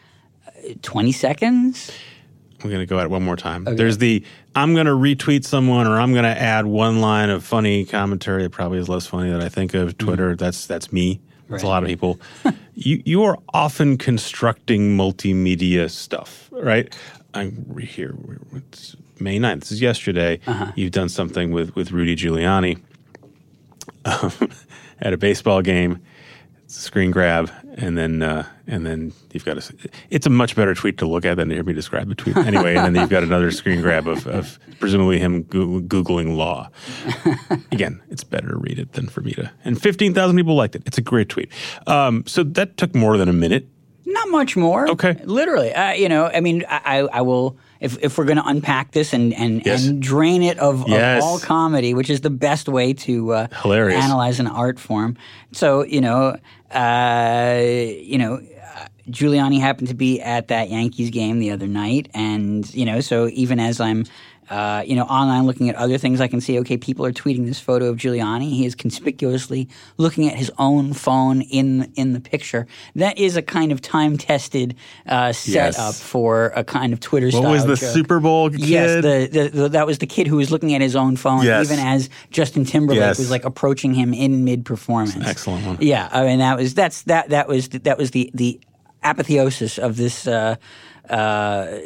[0.47, 1.91] uh, 20 seconds
[2.63, 3.65] I'm going to go at it one more time.
[3.65, 4.25] There's the
[4.55, 8.45] I'm going to retweet someone or I'm going to add one line of funny commentary
[8.45, 10.37] that probably is less funny that I think of Twitter.
[10.37, 11.21] That's that's me.
[11.49, 12.21] That's a lot of people.
[12.75, 16.95] you you are often constructing multimedia stuff, right?
[17.35, 18.15] I'm here.
[18.55, 19.61] It's May 9th.
[19.61, 20.41] This is yesterday.
[20.75, 22.81] You've done something with with Rudy Giuliani
[24.05, 24.33] um,
[25.01, 26.01] at a baseball game.
[26.65, 29.75] It's a screen grab, and then uh, and then you've got a.
[30.09, 32.35] It's a much better tweet to look at than to hear me describe the tweet.
[32.37, 36.71] Anyway, and then you've got another screen grab of, of presumably him goo- googling law.
[37.73, 39.51] Again, it's better to read it than for me to.
[39.67, 40.83] And fifteen thousand people liked it.
[40.87, 41.51] It's a great tweet.
[41.87, 43.69] Um, so that took more than a minute.
[44.05, 44.89] Not much more.
[44.91, 45.17] Okay.
[45.25, 48.93] Literally, uh, you know, I mean, I, I will if if we're going to unpack
[48.93, 49.87] this and and, Yes.
[49.87, 51.23] and drain it of, Yes.
[51.23, 54.03] of all comedy, which is the best way to uh, Hilarious.
[54.03, 55.17] analyze an art form.
[55.53, 56.37] So you know,
[56.75, 58.35] uh, you know.
[58.37, 63.01] uh, Giuliani happened to be at that Yankees game the other night, and you know,
[63.01, 64.05] so even as I'm,
[64.53, 67.47] uh, you know, online looking at other things, I can see okay, people are tweeting
[67.47, 68.51] this photo of Giuliani.
[68.51, 72.67] He is conspicuously looking at his own phone in in the picture.
[72.95, 74.77] That is a kind of time tested
[75.07, 76.03] uh, setup Yes.
[76.03, 77.31] for a kind of Twitter.
[77.31, 77.95] What was the joke.
[77.95, 78.61] Super Bowl kid?
[78.61, 81.45] Yes, the, the, the, that was the kid who was looking at his own phone,
[81.45, 81.67] Yes.
[81.71, 83.19] even as Justin Timberlake Yes.
[83.19, 85.17] was like approaching him in mid performance.
[85.25, 85.79] excellent one.
[85.81, 88.61] Yeah, I mean that was that's that that was that was the the
[89.03, 90.57] apotheosis of this uh,
[91.09, 91.79] uh,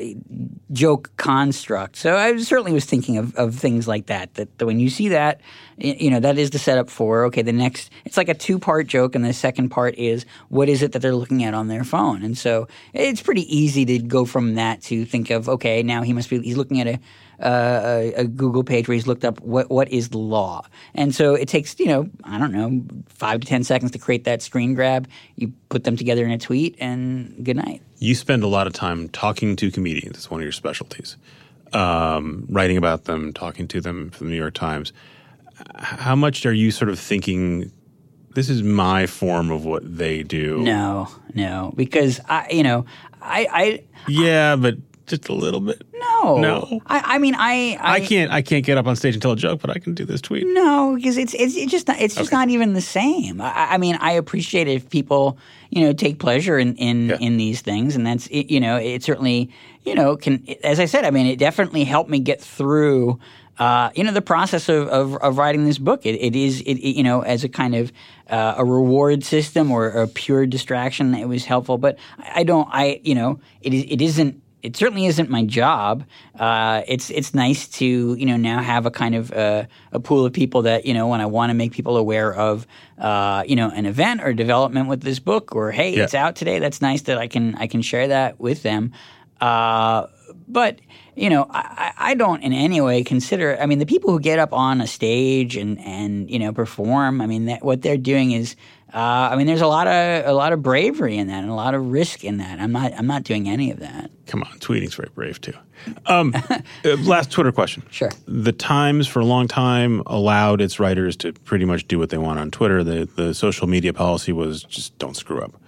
[0.73, 1.97] joke construct.
[1.97, 4.59] So I certainly was thinking of, of things like that, that.
[4.59, 5.41] That when you see that,
[5.79, 7.43] you know, that is the setup for okay.
[7.43, 10.83] The next, it's like a two part joke, and the second part is what is
[10.83, 14.25] it that they're looking at on their phone, and so it's pretty easy to go
[14.25, 17.01] from that to think of okay, now he must be he's looking at a
[17.41, 21.15] uh, a, a, Google page where he's looked up what what is the law, and
[21.15, 24.43] so it takes you know I don't know five to ten seconds to create that
[24.43, 25.09] screen grab.
[25.37, 27.83] You put them together in a tweet, and good night.
[27.99, 30.17] You spend a lot of time talking to comedians.
[30.17, 31.17] It's one of your specialties.
[31.73, 34.93] Um, writing about them, talking to them for the New York Times.
[35.77, 37.71] How much are you sort of thinking?
[38.35, 40.59] This is my form of what they do.
[40.59, 42.85] No, no, because I, you know,
[43.21, 44.77] I, I yeah, but
[45.07, 45.83] just a little bit?
[45.95, 46.81] No, no.
[46.87, 49.33] I, I mean, I, I, I can't I can't get up on stage and tell
[49.33, 50.45] a joke, but I can do this tweet.
[50.47, 52.37] No, because it's it's, it's just not, it's just okay.
[52.37, 53.41] not even the same.
[53.41, 55.39] I, I, mean, I appreciate if people
[55.71, 57.19] you know take pleasure in in, yeah.
[57.21, 59.51] in these things, and that's it, you know it certainly
[59.85, 63.19] you know can as I said, I mean, it definitely helped me get through.
[63.59, 66.05] Uh, you know the process of, of, of writing this book.
[66.05, 67.91] It, it is it, it, you know as a kind of
[68.29, 71.15] uh, a reward system or a pure distraction.
[71.15, 72.69] It was helpful, but I don't.
[72.71, 76.05] I you know it is it isn't it certainly isn't my job.
[76.39, 80.25] Uh, it's it's nice to you know now have a kind of uh, a pool
[80.25, 82.67] of people that you know when I want to make people aware of
[82.99, 86.05] uh, you know an event or development with this book or hey yeah.
[86.05, 86.59] it's out today.
[86.59, 88.93] That's nice that I can I can share that with them.
[89.41, 90.07] Uh,
[90.49, 90.81] but
[91.15, 93.59] you know, I, I, don't in any way consider.
[93.61, 97.21] I mean, the people who get up on a stage and and you know perform.
[97.21, 98.57] I mean, that, what they're doing is
[98.95, 101.55] uh, I mean, there's a lot of a lot of bravery in that, and a
[101.55, 102.61] lot of risk in that.
[102.61, 104.11] I'm not I'm not doing any of that.
[104.27, 105.55] Come on, tweeting's very brave too.
[106.07, 107.83] Um, uh, last Twitter question.
[107.91, 108.11] Sure.
[108.27, 112.19] The Times for a long time allowed its writers to pretty much do what they
[112.19, 112.85] want on Twitter.
[112.85, 115.61] The the social media policy was just don't screw up.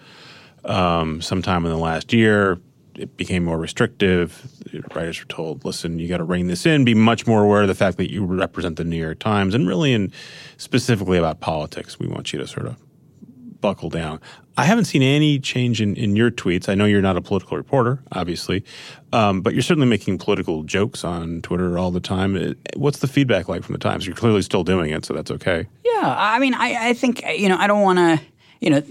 [0.64, 2.60] Um, sometime in the last year,
[2.94, 4.46] it became more restrictive.
[4.94, 6.84] Writers were told, "Listen, you got to rein this in.
[6.84, 9.66] Be much more aware of the fact that you represent the New York Times, and
[9.66, 10.12] really, in
[10.56, 12.76] specifically about politics, we want you to sort of
[13.60, 14.20] buckle down.
[14.56, 16.68] I haven't seen any change in, in your tweets.
[16.68, 18.64] I know you're not a political reporter, obviously,
[19.12, 22.56] um, but you're certainly making political jokes on Twitter all the time.
[22.76, 24.04] What's the feedback like from the Times?
[24.04, 25.66] You're clearly still doing it, so that's okay.
[25.84, 28.20] Yeah, I mean, I, I think you know, I don't want to,
[28.60, 28.82] you know.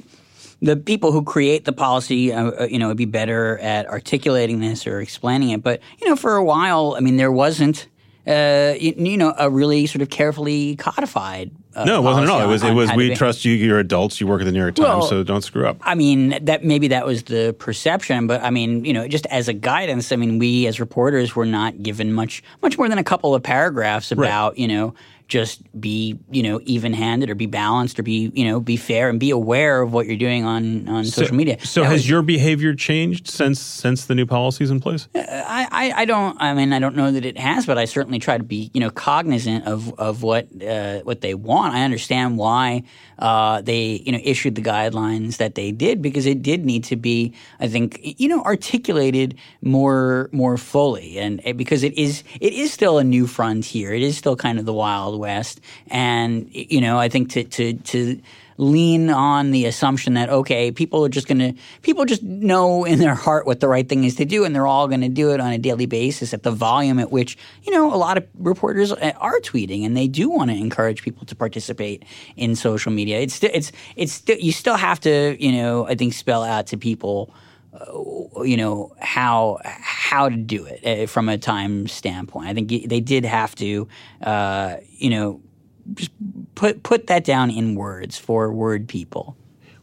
[0.60, 4.60] The people who create the policy, uh, uh, you know, would be better at articulating
[4.60, 5.62] this or explaining it.
[5.62, 7.88] But you know, for a while, I mean, there wasn't
[8.28, 11.52] uh, you, you, know, a really sort of carefully codified.
[11.76, 12.42] Uh, no, it wasn't at all.
[12.42, 13.54] It was it was we trust you.
[13.54, 14.20] You're adults.
[14.20, 15.78] You work at the New York Times, well, so don't screw up.
[15.82, 19.48] I mean, that maybe that was the perception, but I mean, you know, just as
[19.48, 23.04] a guidance, I mean, we as reporters were not given much much more than a
[23.04, 24.60] couple of paragraphs about right.
[24.60, 24.96] you know
[25.28, 29.10] just be you know even handed or be balanced or be you know be fair
[29.10, 31.60] and be aware of what you're doing on on so, social media.
[31.66, 35.08] So that has was, your behavior changed since since the new policies in place?
[35.14, 37.86] Uh, I, I, I don't I mean I don't know that it has, but I
[37.86, 41.76] certainly try to be you know cognizant of of what uh, what they want.
[41.76, 42.84] I understand why
[43.20, 46.96] uh, they you know issued the guidelines that they did because it did need to
[46.96, 52.72] be I think you know articulated more more fully and because it is it is
[52.72, 53.94] still a new frontier.
[53.94, 55.62] It is still kind of the wild West.
[55.88, 58.22] And, you know, I think to, to, to
[58.58, 61.54] lean on the assumption that, okay, people are just going to,
[61.84, 64.68] people just know in their heart what the right thing is to do and they're
[64.68, 67.72] all going to do it on a daily basis at the volume at which, you
[67.72, 71.36] know, a lot of reporters are tweeting and they do want to encourage people to
[71.36, 72.04] participate
[72.36, 73.20] in social media.
[73.20, 77.32] It's, it's, it's, you still have to, you know, I think spell out to people–
[77.40, 77.47] uh,
[78.44, 82.48] you know how how to do it uh, from a time standpoint.
[82.48, 83.88] I think they did have to,
[84.22, 85.42] uh, you know,
[85.94, 86.12] just
[86.56, 89.36] put put that down in words for word people.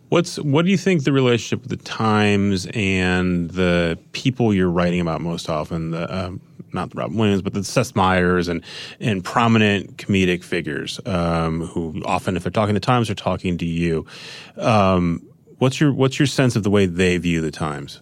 [0.08, 5.00] What's what do you think the relationship with the Times and the people you're writing
[5.00, 5.90] about most often?
[5.90, 6.40] The um,
[6.72, 8.62] not the Robin Williams, but the Seth Meyers and
[9.00, 13.56] and prominent comedic figures um, who often, if they're talking to the Times, are talking
[13.58, 14.06] to you.
[14.56, 15.26] Um,
[15.58, 18.00] What's your what's your sense of the way they view the times?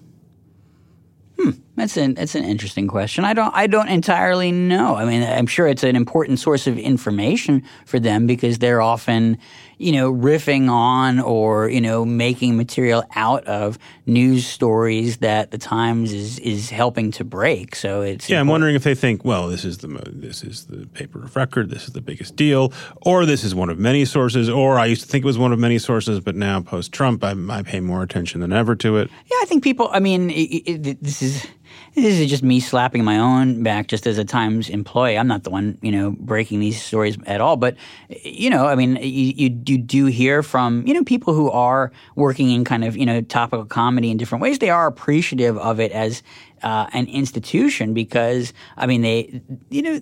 [1.38, 3.24] Hmm, that's an that's an interesting question.
[3.24, 4.96] I don't I don't entirely know.
[4.96, 9.38] I mean, I'm sure it's an important source of information for them because they're often
[9.83, 15.59] you know, riffing on or, you know, making material out of news stories that the
[15.59, 17.74] Times is is helping to break.
[17.74, 18.41] So it's Yeah, important.
[18.41, 21.70] I'm wondering if they think, well, this is the this is the paper of record,
[21.70, 22.72] this is the biggest deal,
[23.03, 25.53] or this is one of many sources, or I used to think it was one
[25.53, 28.97] of many sources, but now post Trump, I, I pay more attention than ever to
[28.99, 29.11] it.
[29.26, 31.47] Yeah, I think people, I mean, it, it, this is
[31.95, 35.18] this is just me slapping my own back just as a Times employee.
[35.18, 37.57] I'm not the one, you know, breaking these stories at all.
[37.57, 37.77] But,
[38.09, 41.93] you know, I mean, you, you, you do hear from you know people who are
[42.16, 44.59] working in kind of you know topical comedy in different ways.
[44.59, 46.23] They are appreciative of it as
[46.62, 50.01] uh, an institution because I mean they you know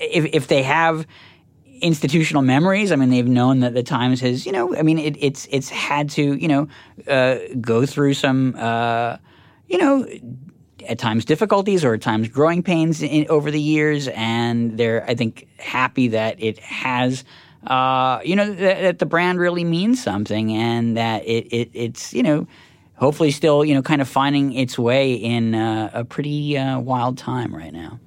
[0.00, 1.06] if if they have
[1.80, 2.92] institutional memories.
[2.92, 5.68] I mean, they've known that the Times has, you know, I mean, it, it's it's
[5.68, 6.68] had to, you know,
[7.06, 9.16] uh, go through some, uh,
[9.68, 10.06] you know,
[10.88, 15.14] at times difficulties or at times growing pains in, over the years, and they're, I
[15.14, 17.24] think, happy that it has.
[17.66, 22.14] Uh, you know that, that, the brand really means something, and that it, it it's
[22.14, 22.46] you know
[22.94, 27.18] hopefully still you know kind of finding its way in uh, a pretty uh, wild
[27.18, 27.98] time right now.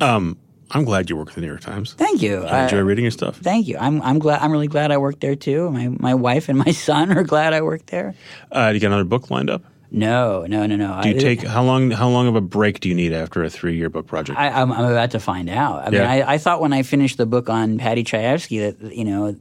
[0.00, 0.36] Um,
[0.70, 1.94] I'm glad you work at the New York Times.
[1.94, 2.44] Thank you.
[2.44, 3.38] I enjoy uh, reading your stuff.
[3.38, 3.78] Thank you.
[3.78, 4.40] I'm I'm glad.
[4.40, 5.70] I'm really glad I worked there too.
[5.70, 8.14] My my wife and my son are glad I worked there.
[8.52, 9.64] Uh, do you got another book lined up?
[9.90, 11.00] No, no, no, no.
[11.02, 11.90] Do you I, take how long?
[11.90, 14.38] How long of a break do you need after a three-year book project?
[14.38, 15.86] I, am about to find out.
[15.86, 19.04] I mean, I, I, thought when I finished the book on Paddy Chayefsky that you
[19.04, 19.36] know,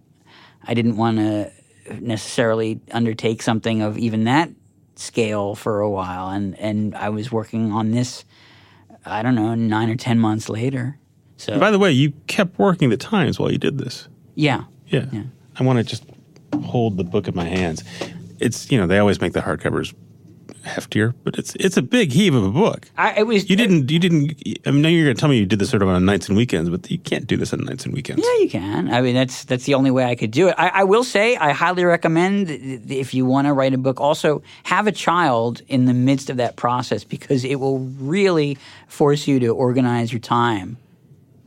[0.64, 1.52] I didn't want to
[2.00, 4.50] necessarily undertake something of even that
[4.96, 8.24] scale for a while, and and I was working on this.
[9.06, 10.98] I don't know, nine or ten months later.
[11.38, 14.08] So, and by the way, you kept working the Times while you did this.
[14.36, 14.64] Yeah.
[14.88, 15.06] Yeah.
[15.12, 15.24] yeah.
[15.58, 16.06] I want to just
[16.64, 17.84] hold the book in my hands.
[18.40, 19.94] It's you know they always make the hardcovers
[20.64, 22.90] heftier, but it's it's a big heave of a book.
[22.98, 24.42] I, it was you didn't you didn't.
[24.66, 26.28] I mean, now you're going to tell me you did this sort of on nights
[26.28, 28.24] and weekends, but you can't do this on nights and weekends.
[28.26, 28.92] Yeah, you can.
[28.92, 30.56] I mean, that's that's the only way I could do it.
[30.58, 34.42] I, I will say, I highly recommend if you want to write a book, also
[34.64, 38.58] have a child in the midst of that process because it will really
[38.88, 40.78] force you to organize your time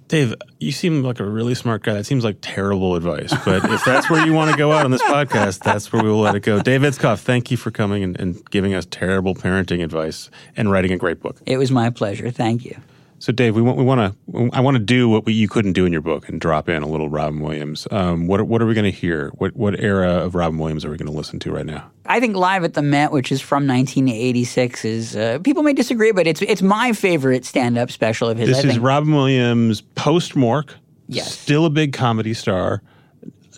[0.09, 1.95] Dave, you seem like a really smart guy.
[1.95, 3.35] That seems like terrible advice.
[3.45, 6.09] But if that's where you want to go out on this podcast, that's where we
[6.09, 6.61] will let it go.
[6.61, 10.93] Dave Itzkoff, thank you for coming and, and giving us terrible parenting advice and writing
[10.93, 11.37] a great book.
[11.45, 12.31] It was my pleasure.
[12.31, 12.77] Thank you.
[13.19, 15.73] So, Dave, we want we want to I want to do what we, you couldn't
[15.73, 17.89] do in your book and drop in a little Robin Williams.
[17.91, 19.31] Um, what what are we going to hear?
[19.37, 21.91] What what era of Robin Williams are we going to listen to right now?
[22.05, 26.13] I think Live at the Met, which is from 1986, is uh, people may disagree,
[26.13, 28.49] but it's it's my favorite stand up special of his.
[28.49, 30.75] This is Robin Williams post Mork.
[31.09, 32.83] Yes, still a big comedy star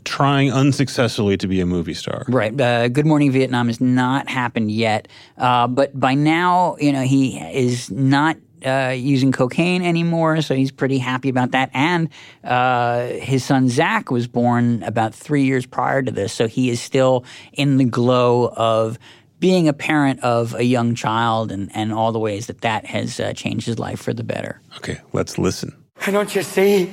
[0.05, 2.25] trying unsuccessfully to be a movie star.
[2.29, 2.59] Right.
[2.59, 7.39] Uh, Good Morning Vietnam has not happened yet, uh, but by now, you know, he
[7.39, 11.71] is not uh, using cocaine anymore, so he's pretty happy about that.
[11.75, 12.09] And
[12.45, 16.81] uh, his son Zach was born about three years prior to this, so he is
[16.81, 18.99] still in the glow of
[19.41, 23.21] being a parent of a young child and, and all the ways that that has
[23.21, 24.61] uh, changed his life for the better.
[24.79, 25.77] Okay, let's listen.
[26.07, 26.93] And don't you see?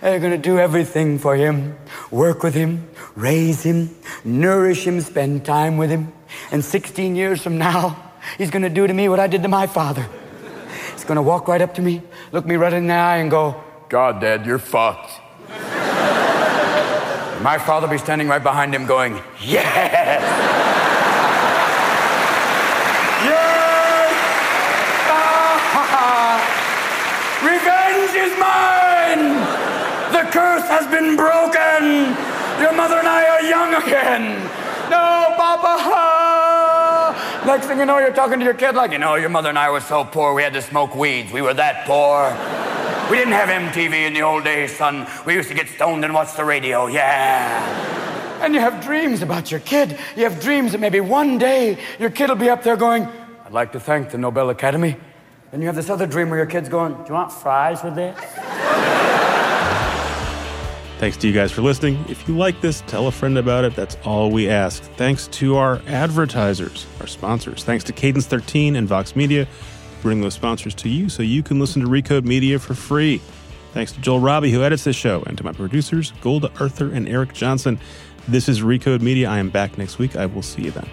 [0.00, 1.76] They're going to do everything for him
[2.10, 3.94] work with him, raise him,
[4.24, 6.12] nourish him, spend time with him.
[6.50, 9.48] And 16 years from now, he's going to do to me what I did to
[9.48, 10.08] my father
[11.14, 12.02] to walk right up to me,
[12.32, 15.20] look me right in the eye, and go, God, Dad, you're fucked.
[17.42, 19.62] My father be standing right behind him going, Yes!
[23.24, 23.66] yes!
[27.44, 29.36] Revenge is mine!
[30.12, 32.16] The curse has been broken!
[32.60, 34.42] Your mother and I are young again!
[34.90, 36.35] No, Papa!
[37.46, 39.58] Next thing you know, you're talking to your kid like, you know, your mother and
[39.58, 41.32] I were so poor, we had to smoke weeds.
[41.32, 42.32] We were that poor.
[43.08, 45.06] We didn't have MTV in the old days, son.
[45.24, 48.42] We used to get stoned and watch the radio, yeah.
[48.42, 49.96] And you have dreams about your kid.
[50.16, 53.04] You have dreams that maybe one day your kid will be up there going,
[53.44, 54.96] I'd like to thank the Nobel Academy.
[55.52, 57.94] Then you have this other dream where your kid's going, Do you want fries with
[57.94, 58.75] this?
[60.98, 62.02] Thanks to you guys for listening.
[62.08, 63.76] If you like this, tell a friend about it.
[63.76, 64.82] That's all we ask.
[64.94, 67.64] Thanks to our advertisers, our sponsors.
[67.64, 69.46] Thanks to Cadence 13 and Vox Media
[70.00, 73.20] bring those sponsors to you so you can listen to Recode Media for free.
[73.72, 77.06] Thanks to Joel Robbie, who edits this show, and to my producers, Golda Arthur and
[77.06, 77.78] Eric Johnson.
[78.26, 79.28] This is Recode Media.
[79.28, 80.16] I am back next week.
[80.16, 80.88] I will see you then.